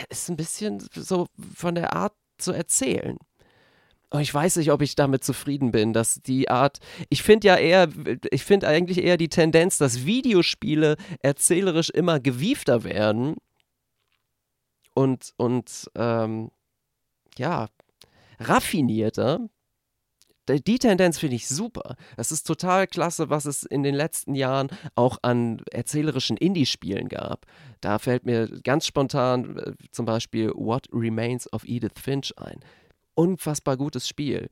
Es 0.10 0.23
ist 0.23 0.30
ein 0.30 0.36
bisschen 0.36 0.86
so 0.93 1.28
von 1.56 1.76
der 1.76 1.93
Art 1.93 2.13
zu 2.38 2.52
erzählen. 2.52 3.17
Und 4.10 4.22
ich 4.22 4.34
weiß 4.34 4.56
nicht, 4.58 4.72
ob 4.72 4.82
ich 4.82 4.96
damit 4.96 5.24
zufrieden 5.24 5.72
bin, 5.72 5.91
dass 5.91 6.22
die 6.22 6.50
Art. 6.50 6.80
Ich 7.10 7.24
finde 7.24 7.48
ja 7.48 7.56
eher, 7.58 7.89
ich 8.32 8.43
finde 8.43 8.67
eigentlich 8.67 9.04
eher 9.04 9.17
die 9.17 9.28
Tendenz, 9.28 9.78
dass 9.78 10.06
Videospiele 10.06 10.96
erzählerisch 11.22 11.89
immer 11.89 12.20
gewiefter 12.20 12.84
werden. 12.84 13.36
Und, 14.93 15.34
und 15.36 15.91
ähm, 15.96 16.52
ja, 17.38 17.67
raffinierter. 18.39 19.50
Die 20.48 20.80
Tendenz 20.80 21.20
finde 21.20 21.36
ich 21.36 21.50
super. 21.50 21.98
Es 22.15 22.32
ist 22.32 22.48
total 22.48 22.88
klasse, 22.88 23.30
was 23.30 23.43
es 23.43 23.63
in 23.63 23.84
den 23.84 23.93
letzten 23.93 24.34
Jahren 24.34 24.70
auch 24.96 25.17
an 25.22 25.62
erzählerischen 25.72 26.38
Indie-Spielen 26.38 27.10
gab. 27.10 27.46
Da 27.82 28.00
fällt 28.00 28.26
mir 28.26 28.48
ganz 28.63 28.86
spontan 28.86 29.58
äh, 29.58 29.74
zum 29.91 30.06
Beispiel 30.06 30.52
What 30.52 30.88
Remains 30.93 31.52
of 31.52 31.65
Edith 31.65 32.00
Finch 32.02 32.34
ein 32.38 32.62
unfassbar 33.17 33.77
gutes 33.77 34.08
Spiel. 34.08 34.49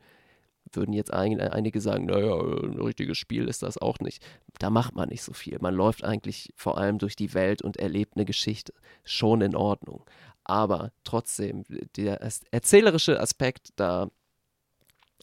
Würden 0.71 0.93
jetzt 0.93 1.13
einige 1.13 1.80
sagen, 1.80 2.06
naja, 2.06 2.34
ein 2.34 2.80
richtiges 2.82 3.17
Spiel 3.17 3.47
ist 3.47 3.62
das 3.62 3.78
auch 3.78 3.99
nicht. 3.99 4.25
Da 4.58 4.71
macht 4.71 4.95
man 4.95 5.10
nicht 5.10 5.21
so 5.21 5.32
viel. 5.32 5.58
Man 5.62 5.75
läuft 5.75 6.04
eigentlich 6.04 6.51
vor 6.56 6.78
allem 6.80 6.97
durch 6.97 7.15
die 7.15 7.36
Welt 7.36 7.62
und 7.62 7.78
erlebt 7.78 8.13
eine 8.15 8.25
Geschichte. 8.25 8.73
Schon 9.04 9.41
in 9.41 9.56
Ordnung. 9.56 10.04
Aber 10.43 10.91
trotzdem, 11.04 11.63
der 11.95 12.19
erzählerische 12.51 13.19
Aspekt 13.19 13.69
da 13.75 14.10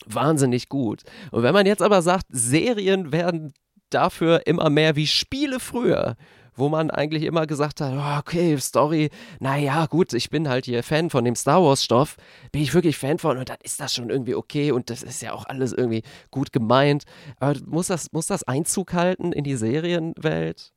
wahnsinnig 0.07 0.69
gut. 0.69 1.03
Und 1.33 1.43
wenn 1.43 1.55
man 1.55 1.67
jetzt 1.67 1.83
aber 1.83 2.03
sagt, 2.03 2.27
Serien 2.29 3.13
werden 3.13 3.53
dafür 3.91 4.47
immer 4.47 4.71
mehr 4.71 4.97
wie 4.97 5.07
Spiele 5.07 5.61
früher, 5.61 6.17
wo 6.55 6.69
man 6.69 6.91
eigentlich 6.91 7.25
immer 7.25 7.47
gesagt 7.47 7.81
hat, 7.81 7.93
oh, 7.95 8.19
okay, 8.19 8.59
Story, 8.59 9.11
naja, 9.41 9.87
gut, 9.87 10.13
ich 10.13 10.31
bin 10.31 10.49
halt 10.49 10.67
hier 10.67 10.83
Fan 10.83 11.11
von 11.11 11.25
dem 11.25 11.35
Star 11.35 11.63
Wars-Stoff, 11.63 12.17
bin 12.51 12.63
ich 12.63 12.75
wirklich 12.75 12.97
Fan 12.97 13.19
von 13.19 13.39
und 13.39 13.49
dann 13.49 13.59
ist 13.63 13.81
das 13.81 13.95
schon 13.95 14.11
irgendwie 14.11 14.35
okay 14.35 14.73
und 14.73 14.91
das 14.91 15.03
ist 15.03 15.23
ja 15.23 15.33
auch 15.33 15.47
alles 15.47 15.73
irgendwie 15.73 16.03
gut 16.31 16.53
gemeint. 16.53 17.05
Aber 17.39 17.59
muss 17.67 17.89
das, 17.89 18.13
muss 18.13 18.27
das 18.27 18.43
Einzug 18.45 18.93
halten 18.93 19.33
in 19.33 19.45
die 19.45 19.57
Serienwelt? 19.57 20.73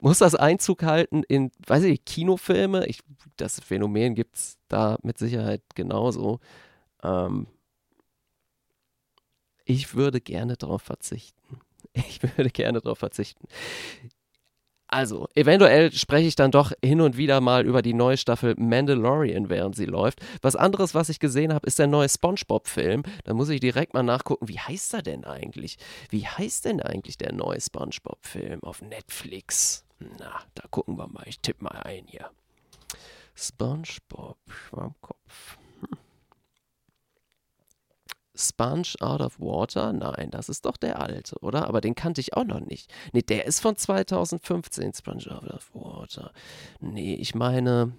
Muss 0.00 0.18
das 0.18 0.34
Einzug 0.34 0.82
halten 0.82 1.22
in, 1.22 1.50
weiß 1.66 1.84
ich, 1.84 2.04
Kinofilme? 2.04 2.86
Ich, 2.86 3.00
das 3.36 3.60
Phänomen 3.60 4.14
gibt 4.14 4.36
es 4.36 4.58
da 4.68 4.98
mit 5.02 5.16
Sicherheit 5.16 5.62
genauso. 5.74 6.40
Ähm, 7.02 7.46
ich 9.64 9.94
würde 9.94 10.20
gerne 10.20 10.56
darauf 10.56 10.82
verzichten. 10.82 11.42
Ich 11.94 12.22
würde 12.22 12.50
gerne 12.50 12.82
darauf 12.82 12.98
verzichten. 12.98 13.48
Also, 14.88 15.28
eventuell 15.34 15.92
spreche 15.92 16.28
ich 16.28 16.36
dann 16.36 16.52
doch 16.52 16.72
hin 16.82 17.00
und 17.00 17.16
wieder 17.16 17.40
mal 17.40 17.66
über 17.66 17.82
die 17.82 17.94
neue 17.94 18.16
Staffel 18.16 18.54
Mandalorian, 18.56 19.48
während 19.48 19.74
sie 19.74 19.84
läuft. 19.84 20.20
Was 20.42 20.54
anderes, 20.54 20.94
was 20.94 21.08
ich 21.08 21.18
gesehen 21.18 21.52
habe, 21.52 21.66
ist 21.66 21.78
der 21.78 21.88
neue 21.88 22.08
SpongeBob-Film. 22.08 23.02
Da 23.24 23.34
muss 23.34 23.48
ich 23.48 23.58
direkt 23.58 23.94
mal 23.94 24.04
nachgucken, 24.04 24.46
wie 24.48 24.60
heißt 24.60 24.94
er 24.94 25.02
denn 25.02 25.24
eigentlich? 25.24 25.78
Wie 26.10 26.26
heißt 26.26 26.66
denn 26.66 26.80
eigentlich 26.80 27.18
der 27.18 27.32
neue 27.32 27.60
SpongeBob-Film 27.60 28.62
auf 28.62 28.80
Netflix? 28.80 29.84
Na, 29.98 30.40
da 30.54 30.62
gucken 30.70 30.96
wir 30.96 31.08
mal. 31.08 31.24
Ich 31.26 31.40
tippe 31.40 31.64
mal 31.64 31.82
ein 31.82 32.04
hier. 32.06 32.30
SpongeBob, 33.34 34.38
Schwammkopf. 34.48 35.58
Sponge 38.36 38.94
Out 39.00 39.20
of 39.20 39.40
Water? 39.40 39.92
Nein, 39.92 40.30
das 40.30 40.48
ist 40.48 40.66
doch 40.66 40.76
der 40.76 41.00
alte, 41.00 41.36
oder? 41.40 41.66
Aber 41.66 41.80
den 41.80 41.94
kannte 41.94 42.20
ich 42.20 42.34
auch 42.34 42.44
noch 42.44 42.60
nicht. 42.60 42.92
Nee, 43.12 43.22
der 43.22 43.46
ist 43.46 43.60
von 43.60 43.76
2015, 43.76 44.92
Sponge 44.94 45.30
Out 45.30 45.50
of 45.50 45.74
Water. 45.74 46.32
Nee, 46.80 47.14
ich 47.14 47.34
meine. 47.34 47.96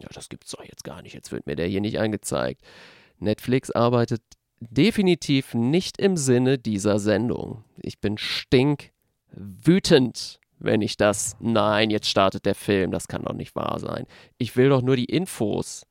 Ja, 0.00 0.08
das 0.12 0.28
gibt's 0.28 0.50
doch 0.50 0.64
jetzt 0.64 0.82
gar 0.82 1.02
nicht. 1.02 1.14
Jetzt 1.14 1.30
wird 1.30 1.46
mir 1.46 1.54
der 1.54 1.68
hier 1.68 1.80
nicht 1.80 2.00
angezeigt. 2.00 2.62
Netflix 3.18 3.70
arbeitet 3.70 4.22
definitiv 4.60 5.54
nicht 5.54 5.98
im 5.98 6.16
Sinne 6.16 6.58
dieser 6.58 6.98
Sendung. 6.98 7.62
Ich 7.80 8.00
bin 8.00 8.18
stinkwütend, 8.18 10.40
wenn 10.58 10.82
ich 10.82 10.96
das. 10.96 11.36
Nein, 11.38 11.90
jetzt 11.90 12.08
startet 12.08 12.44
der 12.46 12.56
Film. 12.56 12.90
Das 12.90 13.06
kann 13.06 13.22
doch 13.22 13.34
nicht 13.34 13.54
wahr 13.54 13.78
sein. 13.78 14.06
Ich 14.38 14.56
will 14.56 14.70
doch 14.70 14.82
nur 14.82 14.96
die 14.96 15.04
Infos. 15.04 15.86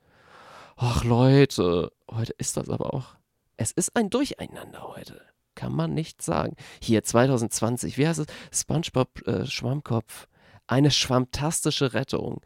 Ach 0.76 1.04
Leute, 1.04 1.92
heute 2.10 2.34
ist 2.34 2.58
das 2.58 2.70
aber 2.70 2.94
auch 2.94 3.16
es 3.58 3.72
ist 3.72 3.96
ein 3.96 4.10
Durcheinander 4.10 4.96
heute. 4.96 5.22
Kann 5.56 5.74
man 5.74 5.94
nicht 5.94 6.22
sagen. 6.22 6.56
Hier 6.82 7.04
2020, 7.04 7.98
wie 7.98 8.08
heißt 8.08 8.20
es? 8.20 8.28
SpongeBob 8.52 9.28
äh, 9.28 9.46
Schwammkopf. 9.46 10.28
Eine 10.66 10.92
schwammtastische 10.92 11.94
Rettung, 11.94 12.42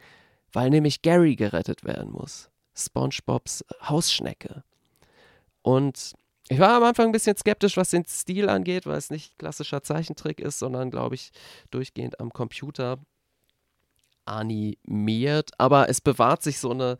weil 0.51 0.69
nämlich 0.69 1.01
Gary 1.01 1.35
gerettet 1.35 1.83
werden 1.83 2.11
muss. 2.11 2.49
SpongeBobs 2.75 3.63
Hausschnecke. 3.81 4.63
Und 5.61 6.13
ich 6.49 6.59
war 6.59 6.77
am 6.77 6.83
Anfang 6.83 7.07
ein 7.07 7.11
bisschen 7.11 7.37
skeptisch, 7.37 7.77
was 7.77 7.89
den 7.89 8.05
Stil 8.05 8.49
angeht, 8.49 8.85
weil 8.85 8.97
es 8.97 9.09
nicht 9.09 9.37
klassischer 9.37 9.83
Zeichentrick 9.83 10.39
ist, 10.39 10.59
sondern, 10.59 10.89
glaube 10.89 11.15
ich, 11.15 11.31
durchgehend 11.71 12.19
am 12.19 12.31
Computer 12.31 12.99
animiert, 14.27 15.51
aber 15.57 15.89
es 15.89 16.01
bewahrt 16.01 16.43
sich 16.43 16.59
so 16.59 16.71
eine 16.71 16.97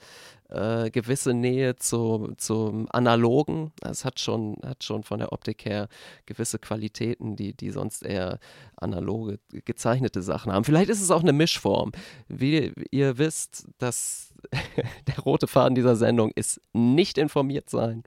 äh, 0.49 0.89
gewisse 0.91 1.33
Nähe 1.33 1.75
zu, 1.75 2.33
zum 2.37 2.87
Analogen. 2.91 3.71
Es 3.81 4.05
hat 4.05 4.19
schon, 4.19 4.57
hat 4.65 4.83
schon 4.83 5.03
von 5.03 5.19
der 5.19 5.33
Optik 5.33 5.65
her 5.65 5.87
gewisse 6.25 6.59
Qualitäten, 6.59 7.35
die, 7.35 7.53
die 7.53 7.71
sonst 7.71 8.03
eher 8.03 8.39
analoge, 8.75 9.39
gezeichnete 9.49 10.21
Sachen 10.21 10.51
haben. 10.51 10.63
Vielleicht 10.63 10.89
ist 10.89 11.01
es 11.01 11.11
auch 11.11 11.21
eine 11.21 11.33
Mischform. 11.33 11.91
Wie 12.27 12.71
ihr 12.91 13.17
wisst, 13.17 13.67
dass 13.77 14.33
der 15.07 15.19
rote 15.19 15.47
Faden 15.47 15.75
dieser 15.75 15.95
Sendung 15.95 16.31
ist 16.35 16.61
nicht 16.73 17.17
informiert 17.17 17.69
sein. 17.69 18.03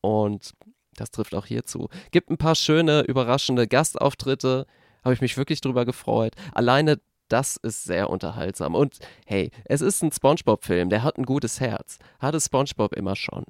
Und 0.00 0.52
das 0.96 1.10
trifft 1.10 1.34
auch 1.34 1.46
hierzu. 1.46 1.88
Gibt 2.10 2.30
ein 2.30 2.38
paar 2.38 2.54
schöne, 2.54 3.02
überraschende 3.02 3.66
Gastauftritte. 3.66 4.66
Habe 5.04 5.14
ich 5.14 5.20
mich 5.20 5.36
wirklich 5.36 5.60
drüber 5.60 5.84
gefreut. 5.84 6.34
Alleine 6.52 7.00
das 7.28 7.56
ist 7.56 7.84
sehr 7.84 8.10
unterhaltsam. 8.10 8.74
Und 8.74 8.98
hey, 9.26 9.50
es 9.64 9.80
ist 9.80 10.02
ein 10.02 10.12
SpongeBob-Film, 10.12 10.90
der 10.90 11.02
hat 11.02 11.18
ein 11.18 11.24
gutes 11.24 11.60
Herz. 11.60 11.98
Hatte 12.18 12.40
SpongeBob 12.40 12.92
immer 12.94 13.16
schon. 13.16 13.44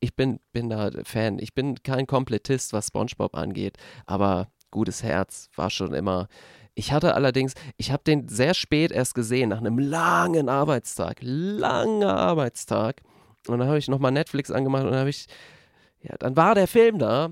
Ich 0.00 0.14
bin, 0.14 0.40
bin 0.52 0.68
da 0.68 0.90
Fan. 1.04 1.38
Ich 1.38 1.54
bin 1.54 1.82
kein 1.82 2.06
Komplettist, 2.06 2.72
was 2.72 2.88
SpongeBob 2.88 3.34
angeht, 3.36 3.78
aber 4.06 4.48
gutes 4.70 5.02
Herz 5.02 5.48
war 5.56 5.70
schon 5.70 5.94
immer. 5.94 6.28
Ich 6.74 6.92
hatte 6.92 7.14
allerdings, 7.14 7.54
ich 7.76 7.92
habe 7.92 8.02
den 8.02 8.28
sehr 8.28 8.52
spät 8.52 8.90
erst 8.90 9.14
gesehen, 9.14 9.50
nach 9.50 9.58
einem 9.58 9.78
langen 9.78 10.48
Arbeitstag. 10.48 11.18
Langer 11.20 12.16
Arbeitstag. 12.16 13.00
Und 13.46 13.58
dann 13.58 13.68
habe 13.68 13.78
ich 13.78 13.88
nochmal 13.88 14.12
Netflix 14.12 14.50
angemacht 14.50 14.84
und 14.84 14.90
dann 14.90 15.00
habe 15.00 15.10
ich, 15.10 15.26
ja, 16.00 16.16
dann 16.18 16.36
war 16.36 16.54
der 16.54 16.66
Film 16.66 16.98
da. 16.98 17.30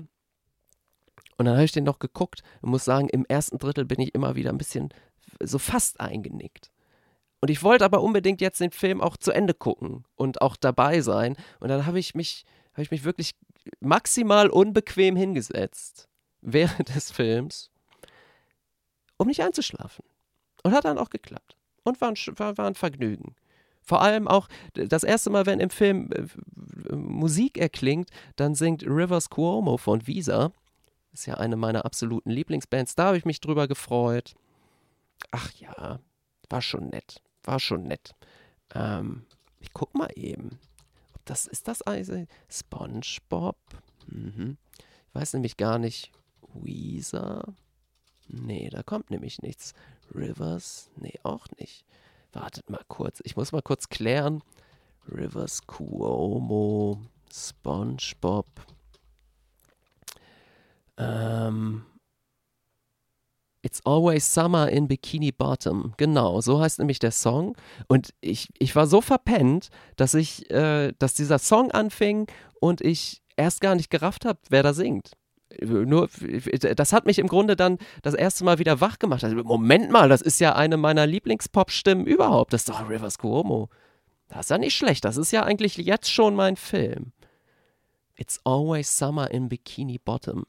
Und 1.37 1.45
dann 1.45 1.55
habe 1.55 1.65
ich 1.65 1.71
den 1.71 1.83
noch 1.83 1.99
geguckt 1.99 2.41
und 2.61 2.69
muss 2.69 2.85
sagen, 2.85 3.09
im 3.09 3.25
ersten 3.25 3.57
Drittel 3.57 3.85
bin 3.85 3.99
ich 3.99 4.13
immer 4.15 4.35
wieder 4.35 4.49
ein 4.49 4.57
bisschen 4.57 4.93
so 5.41 5.59
fast 5.59 5.99
eingenickt. 5.99 6.71
Und 7.43 7.49
ich 7.49 7.61
wollte 7.61 7.83
aber 7.83 8.01
unbedingt 8.01 8.39
jetzt 8.39 8.61
den 8.61 8.71
Film 8.71 9.01
auch 9.01 9.17
zu 9.17 9.33
Ende 9.33 9.53
gucken 9.53 10.05
und 10.15 10.41
auch 10.41 10.55
dabei 10.55 11.01
sein. 11.01 11.35
Und 11.59 11.67
dann 11.67 11.85
habe 11.85 11.99
ich 11.99 12.15
mich, 12.15 12.45
habe 12.71 12.83
ich 12.83 12.91
mich 12.91 13.03
wirklich 13.03 13.35
maximal 13.81 14.49
unbequem 14.49 15.17
hingesetzt 15.17 16.07
während 16.39 16.87
des 16.95 17.11
Films, 17.11 17.69
um 19.17 19.27
nicht 19.27 19.41
einzuschlafen. 19.41 20.05
Und 20.63 20.71
hat 20.71 20.85
dann 20.85 20.97
auch 20.97 21.09
geklappt. 21.09 21.57
Und 21.83 21.99
war 21.99 22.07
ein, 22.07 22.15
war, 22.37 22.57
war 22.57 22.67
ein 22.67 22.75
Vergnügen. 22.75 23.35
Vor 23.81 24.01
allem 24.01 24.29
auch 24.29 24.47
das 24.73 25.03
erste 25.03 25.29
Mal, 25.29 25.45
wenn 25.45 25.59
im 25.59 25.69
Film 25.69 26.09
äh, 26.13 26.95
Musik 26.95 27.57
erklingt, 27.57 28.09
dann 28.37 28.55
singt 28.55 28.83
Rivers 28.83 29.29
Cuomo 29.29 29.75
von 29.75 30.07
Visa. 30.07 30.53
Ist 31.11 31.25
ja 31.25 31.33
eine 31.33 31.57
meiner 31.57 31.83
absoluten 31.83 32.29
Lieblingsbands. 32.29 32.95
Da 32.95 33.07
habe 33.07 33.17
ich 33.17 33.25
mich 33.25 33.41
drüber 33.41 33.67
gefreut 33.67 34.33
ach 35.31 35.51
ja, 35.53 35.99
war 36.49 36.61
schon 36.61 36.89
nett. 36.89 37.21
War 37.43 37.59
schon 37.59 37.83
nett. 37.83 38.13
Ähm, 38.73 39.25
Ich 39.59 39.71
guck 39.73 39.93
mal 39.95 40.11
eben. 40.15 40.59
Ob 41.13 41.25
das 41.25 41.47
ist 41.47 41.67
das 41.67 41.81
also 41.81 42.25
SpongeBob? 42.49 43.57
Mhm. 44.07 44.57
Ich 45.09 45.15
weiß 45.15 45.33
nämlich 45.33 45.57
gar 45.57 45.77
nicht. 45.79 46.11
Weezer? 46.53 47.53
Nee, 48.27 48.69
da 48.69 48.83
kommt 48.83 49.09
nämlich 49.09 49.41
nichts. 49.41 49.73
Rivers? 50.13 50.89
Nee, 50.97 51.19
auch 51.23 51.47
nicht. 51.59 51.85
Wartet 52.31 52.69
mal 52.69 52.83
kurz. 52.87 53.21
Ich 53.23 53.35
muss 53.35 53.51
mal 53.51 53.61
kurz 53.61 53.89
klären. 53.89 54.43
Rivers 55.07 55.65
Cuomo, 55.67 57.01
SpongeBob. 57.31 58.47
Ähm, 60.97 61.85
It's 63.63 63.79
Always 63.85 64.31
Summer 64.31 64.69
in 64.69 64.89
Bikini 64.89 65.31
Bottom. 65.31 65.93
Genau, 65.95 66.41
so 66.41 66.59
heißt 66.59 66.79
nämlich 66.79 66.99
der 66.99 67.11
Song. 67.11 67.55
Und 67.87 68.13
ich, 68.19 68.49
ich 68.59 68.75
war 68.75 68.87
so 68.87 68.99
verpennt, 68.99 69.69
dass 69.95 70.13
ich, 70.13 70.51
äh, 70.51 70.91
dass 70.99 71.13
dieser 71.13 71.39
Song 71.39 71.71
anfing 71.71 72.27
und 72.59 72.81
ich 72.81 73.21
erst 73.37 73.61
gar 73.61 73.75
nicht 73.75 73.89
gerafft 73.89 74.25
habe, 74.25 74.39
wer 74.49 74.63
da 74.63 74.73
singt. 74.73 75.13
Nur, 75.61 76.09
das 76.75 76.93
hat 76.93 77.05
mich 77.05 77.19
im 77.19 77.27
Grunde 77.27 77.55
dann 77.55 77.77
das 78.01 78.15
erste 78.15 78.43
Mal 78.43 78.59
wieder 78.59 78.81
wach 78.81 78.99
gemacht. 78.99 79.23
Also, 79.23 79.37
Moment 79.37 79.91
mal, 79.91 80.09
das 80.09 80.21
ist 80.21 80.39
ja 80.39 80.55
eine 80.55 80.77
meiner 80.77 81.05
Lieblingspop-Stimmen 81.05 82.05
überhaupt. 82.05 82.53
Das 82.53 82.61
ist 82.61 82.69
doch 82.69 82.89
Rivers 82.89 83.17
Cuomo. 83.17 83.69
Das 84.27 84.41
ist 84.41 84.49
ja 84.49 84.57
nicht 84.57 84.75
schlecht. 84.75 85.05
Das 85.05 85.15
ist 85.15 85.31
ja 85.31 85.43
eigentlich 85.43 85.77
jetzt 85.77 86.11
schon 86.11 86.35
mein 86.35 86.57
Film. 86.57 87.13
It's 88.15 88.39
Always 88.43 88.97
Summer 88.97 89.31
in 89.31 89.47
Bikini 89.47 89.99
Bottom. 89.99 90.45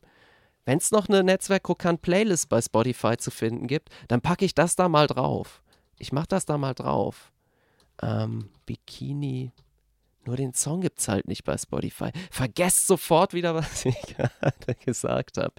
Wenn 0.65 0.79
es 0.79 0.91
noch 0.91 1.09
eine 1.09 1.23
Netzwerk-Krokant-Playlist 1.23 2.49
bei 2.49 2.61
Spotify 2.61 3.17
zu 3.17 3.31
finden 3.31 3.67
gibt, 3.67 3.91
dann 4.09 4.21
packe 4.21 4.45
ich 4.45 4.55
das 4.55 4.77
da 4.77 4.89
mal 4.89 5.07
drauf. 5.07 5.63
Ich 5.99 6.13
mache 6.13 6.29
das 6.29 6.47
da 6.47 6.59
mal 6.59 6.75
drauf. 6.75 7.33
Ähm, 8.03 8.51
Bikini. 8.67 9.53
Nur 10.27 10.37
den 10.37 10.55
Song 10.55 10.81
gibt 10.81 11.01
es 11.01 11.09
halt 11.09 11.29
nicht 11.29 11.45
bei 11.45 11.57
Spotify. 11.59 12.11
Vergesst 12.31 12.87
sofort 12.87 13.35
wieder, 13.35 13.55
was 13.55 13.85
ich 13.85 14.01
gerade 14.01 14.75
gesagt 14.85 15.37
habe. 15.37 15.55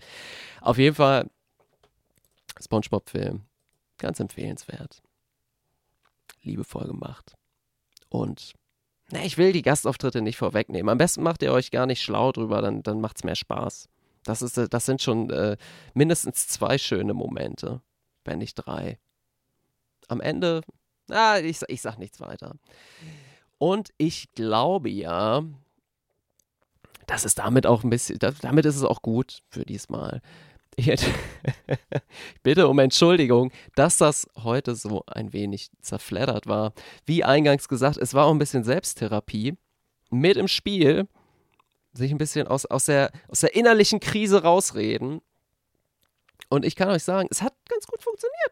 Auf 0.61 0.77
jeden 0.77 0.95
Fall, 0.95 1.29
SpongeBob-Film. 2.59 3.43
Ganz 3.97 4.19
empfehlenswert. 4.19 5.01
Liebevoll 6.41 6.87
gemacht. 6.87 7.35
Und 8.09 8.53
na, 9.11 9.23
ich 9.23 9.37
will 9.37 9.53
die 9.53 9.61
Gastauftritte 9.61 10.21
nicht 10.21 10.37
vorwegnehmen. 10.37 10.89
Am 10.89 10.97
besten 10.97 11.21
macht 11.21 11.43
ihr 11.43 11.51
euch 11.51 11.69
gar 11.69 11.85
nicht 11.85 12.01
schlau 12.01 12.31
drüber, 12.31 12.61
dann, 12.61 12.81
dann 12.81 13.01
macht 13.01 13.17
es 13.17 13.23
mehr 13.23 13.35
Spaß. 13.35 13.87
Das, 14.25 14.41
ist, 14.41 14.57
äh, 14.57 14.67
das 14.67 14.85
sind 14.85 15.01
schon 15.01 15.29
äh, 15.29 15.55
mindestens 15.93 16.47
zwei 16.47 16.77
schöne 16.77 17.13
Momente, 17.13 17.81
wenn 18.25 18.39
nicht 18.39 18.55
drei. 18.55 18.99
Am 20.09 20.19
Ende, 20.19 20.61
ah, 21.09 21.37
ich, 21.37 21.61
ich 21.69 21.81
sag 21.81 21.97
nichts 21.97 22.19
weiter. 22.19 22.55
Und 23.57 23.91
ich 23.97 24.31
glaube 24.33 24.89
ja, 24.89 25.43
das 27.07 27.23
ist 27.23 27.39
damit 27.39 27.65
auch 27.65 27.83
ein 27.83 27.89
bisschen, 27.89 28.19
damit 28.19 28.65
ist 28.65 28.75
es 28.75 28.83
auch 28.83 29.01
gut 29.01 29.39
für 29.47 29.63
diesmal. 29.63 30.21
Ich, 30.75 30.87
ich 30.89 31.05
bitte 32.43 32.67
um 32.67 32.79
Entschuldigung, 32.79 33.51
dass 33.75 33.97
das 33.97 34.27
heute 34.35 34.75
so 34.75 35.03
ein 35.07 35.31
wenig 35.33 35.69
zerfleddert 35.81 36.47
war. 36.47 36.73
Wie 37.05 37.23
eingangs 37.23 37.67
gesagt, 37.67 37.97
es 37.97 38.13
war 38.13 38.25
auch 38.25 38.31
ein 38.31 38.39
bisschen 38.39 38.63
Selbsttherapie 38.63 39.55
mit 40.09 40.35
im 40.35 40.47
Spiel 40.47 41.07
sich 41.95 42.11
ein 42.11 42.17
bisschen 42.17 42.47
aus, 42.47 42.65
aus, 42.65 42.85
der, 42.85 43.11
aus 43.27 43.39
der 43.41 43.55
innerlichen 43.55 43.99
Krise 43.99 44.43
rausreden. 44.43 45.21
Und 46.49 46.65
ich 46.65 46.75
kann 46.75 46.89
euch 46.89 47.03
sagen, 47.03 47.27
es 47.31 47.41
hat 47.41 47.53
ganz 47.69 47.87
gut 47.87 48.03
funktioniert. 48.03 48.51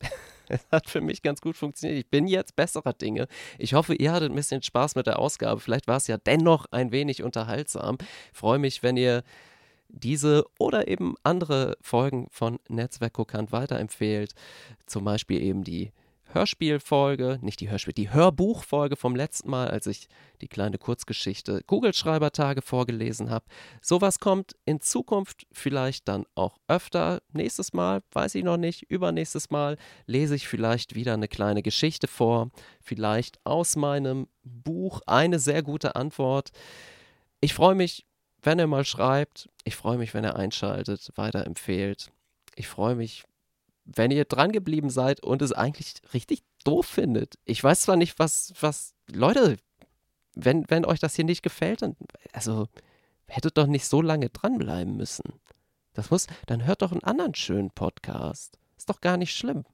es 0.48 0.66
hat 0.70 0.88
für 0.88 1.00
mich 1.00 1.22
ganz 1.22 1.40
gut 1.40 1.56
funktioniert. 1.56 1.98
Ich 1.98 2.10
bin 2.10 2.26
jetzt 2.26 2.56
besserer 2.56 2.92
Dinge. 2.92 3.26
Ich 3.58 3.74
hoffe, 3.74 3.94
ihr 3.94 4.12
hattet 4.12 4.30
ein 4.30 4.36
bisschen 4.36 4.62
Spaß 4.62 4.94
mit 4.94 5.06
der 5.06 5.18
Ausgabe. 5.18 5.60
Vielleicht 5.60 5.88
war 5.88 5.96
es 5.96 6.06
ja 6.06 6.16
dennoch 6.16 6.66
ein 6.70 6.92
wenig 6.92 7.22
unterhaltsam. 7.22 7.98
Ich 8.32 8.38
freue 8.38 8.58
mich, 8.58 8.82
wenn 8.82 8.96
ihr 8.96 9.22
diese 9.88 10.44
oder 10.58 10.88
eben 10.88 11.14
andere 11.22 11.76
Folgen 11.80 12.28
von 12.30 12.58
Netzwerk 12.68 13.12
Kokant 13.12 13.52
weiterempfehlt. 13.52 14.34
Zum 14.86 15.04
Beispiel 15.04 15.40
eben 15.42 15.64
die 15.64 15.92
Hörspielfolge, 16.34 17.38
nicht 17.42 17.60
die 17.60 17.70
Hörspiel, 17.70 17.94
die 17.94 18.12
Hörbuchfolge 18.12 18.96
vom 18.96 19.14
letzten 19.14 19.50
Mal, 19.50 19.68
als 19.68 19.86
ich 19.86 20.08
die 20.40 20.48
kleine 20.48 20.78
Kurzgeschichte 20.78 21.62
Kugelschreibertage 21.62 22.60
vorgelesen 22.60 23.30
habe. 23.30 23.44
Sowas 23.80 24.18
kommt 24.18 24.56
in 24.64 24.80
Zukunft 24.80 25.46
vielleicht 25.52 26.08
dann 26.08 26.26
auch 26.34 26.58
öfter. 26.68 27.22
Nächstes 27.32 27.72
Mal, 27.72 28.02
weiß 28.12 28.34
ich 28.34 28.44
noch 28.44 28.56
nicht, 28.56 28.82
übernächstes 28.82 29.50
Mal 29.50 29.76
lese 30.06 30.34
ich 30.34 30.48
vielleicht 30.48 30.94
wieder 30.94 31.14
eine 31.14 31.28
kleine 31.28 31.62
Geschichte 31.62 32.08
vor, 32.08 32.50
vielleicht 32.80 33.38
aus 33.44 33.76
meinem 33.76 34.26
Buch 34.42 35.00
eine 35.06 35.38
sehr 35.38 35.62
gute 35.62 35.96
Antwort. 35.96 36.50
Ich 37.40 37.54
freue 37.54 37.74
mich, 37.74 38.06
wenn 38.42 38.58
ihr 38.58 38.66
mal 38.66 38.84
schreibt. 38.84 39.48
Ich 39.64 39.76
freue 39.76 39.98
mich, 39.98 40.14
wenn 40.14 40.24
ihr 40.24 40.36
einschaltet, 40.36 41.12
weiterempfehlt. 41.14 42.10
Ich 42.56 42.68
freue 42.68 42.94
mich, 42.94 43.24
wenn 43.84 44.10
ihr 44.10 44.24
dran 44.24 44.52
geblieben 44.52 44.90
seid 44.90 45.22
und 45.22 45.42
es 45.42 45.52
eigentlich 45.52 45.94
richtig 46.12 46.42
doof 46.64 46.86
findet. 46.86 47.38
Ich 47.44 47.62
weiß 47.62 47.82
zwar 47.82 47.96
nicht, 47.96 48.18
was, 48.18 48.54
was, 48.60 48.94
Leute, 49.10 49.56
wenn, 50.34 50.64
wenn 50.68 50.84
euch 50.84 51.00
das 51.00 51.14
hier 51.14 51.24
nicht 51.24 51.42
gefällt, 51.42 51.82
dann, 51.82 51.96
also, 52.32 52.68
hättet 53.26 53.56
doch 53.56 53.66
nicht 53.66 53.86
so 53.86 54.02
lange 54.02 54.30
dranbleiben 54.30 54.96
müssen. 54.96 55.40
Das 55.92 56.10
muss, 56.10 56.26
dann 56.46 56.64
hört 56.66 56.82
doch 56.82 56.92
einen 56.92 57.04
anderen 57.04 57.34
schönen 57.34 57.70
Podcast. 57.70 58.58
Ist 58.76 58.88
doch 58.88 59.00
gar 59.00 59.16
nicht 59.16 59.34
schlimm. 59.34 59.64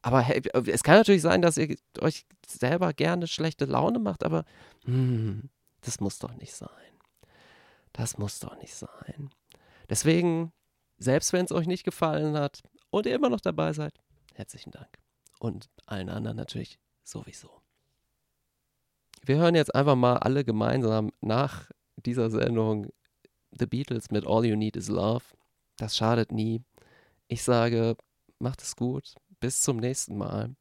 Aber 0.00 0.20
hey, 0.20 0.42
es 0.66 0.82
kann 0.82 0.96
natürlich 0.96 1.22
sein, 1.22 1.42
dass 1.42 1.58
ihr 1.58 1.76
euch 2.00 2.26
selber 2.46 2.92
gerne 2.92 3.28
schlechte 3.28 3.66
Laune 3.66 4.00
macht, 4.00 4.24
aber 4.24 4.44
hm, 4.84 5.48
das 5.82 6.00
muss 6.00 6.18
doch 6.18 6.34
nicht 6.34 6.54
sein. 6.54 6.68
Das 7.92 8.18
muss 8.18 8.40
doch 8.40 8.56
nicht 8.56 8.74
sein. 8.74 9.30
Deswegen, 9.88 10.52
selbst 10.98 11.32
wenn 11.32 11.44
es 11.44 11.52
euch 11.52 11.66
nicht 11.66 11.84
gefallen 11.84 12.36
hat, 12.36 12.62
und 12.92 13.06
ihr 13.06 13.14
immer 13.14 13.30
noch 13.30 13.40
dabei 13.40 13.72
seid, 13.72 13.94
herzlichen 14.34 14.70
Dank. 14.70 14.98
Und 15.40 15.70
allen 15.86 16.08
anderen 16.08 16.36
natürlich 16.36 16.78
sowieso. 17.02 17.50
Wir 19.24 19.38
hören 19.38 19.54
jetzt 19.54 19.74
einfach 19.74 19.96
mal 19.96 20.18
alle 20.18 20.44
gemeinsam 20.44 21.10
nach 21.20 21.70
dieser 21.96 22.30
Sendung 22.30 22.92
The 23.50 23.66
Beatles 23.66 24.10
mit 24.10 24.26
All 24.26 24.44
You 24.44 24.56
Need 24.56 24.76
Is 24.76 24.88
Love. 24.88 25.24
Das 25.76 25.96
schadet 25.96 26.32
nie. 26.32 26.62
Ich 27.28 27.42
sage, 27.42 27.96
macht 28.38 28.62
es 28.62 28.76
gut. 28.76 29.14
Bis 29.40 29.62
zum 29.62 29.78
nächsten 29.78 30.16
Mal. 30.16 30.54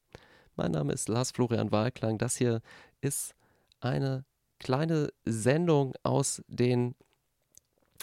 Mein 0.56 0.72
Name 0.72 0.94
ist 0.94 1.10
Lars 1.10 1.32
Florian 1.32 1.72
Wahlklang. 1.72 2.18
Das 2.18 2.38
hier 2.38 2.62
ist 3.02 3.36
eine 3.82 4.26
kleine 4.60 5.12
Sendung 5.26 5.94
aus 6.04 6.44
den 6.48 6.96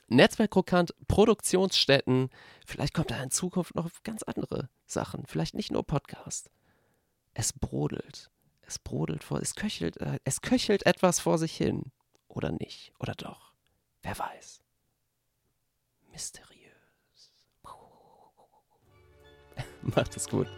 Netzwerkkrokant, 0.08 0.94
Produktionsstätten. 1.06 2.30
Vielleicht 2.66 2.94
kommt 2.94 3.10
da 3.10 3.22
in 3.22 3.30
Zukunft 3.30 3.74
noch 3.74 3.90
ganz 4.02 4.22
andere 4.22 4.68
Sachen. 4.86 5.26
Vielleicht 5.26 5.54
nicht 5.54 5.70
nur 5.70 5.86
Podcast. 5.86 6.50
Es 7.34 7.52
brodelt. 7.52 8.30
Es 8.62 8.78
brodelt 8.78 9.24
vor, 9.24 9.40
es 9.40 9.54
köchelt, 9.54 9.96
äh, 9.98 10.18
es 10.24 10.42
köchelt 10.42 10.84
etwas 10.84 11.20
vor 11.20 11.38
sich 11.38 11.56
hin. 11.56 11.92
Oder 12.28 12.52
nicht. 12.52 12.92
Oder 12.98 13.14
doch. 13.14 13.54
Wer 14.02 14.18
weiß. 14.18 14.62
Mysteriös. 16.10 17.32
Macht 19.82 20.16
es 20.16 20.28
gut. 20.28 20.48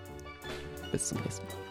Bis 0.90 1.08
zum 1.08 1.20
nächsten 1.22 1.46
Mal. 1.46 1.69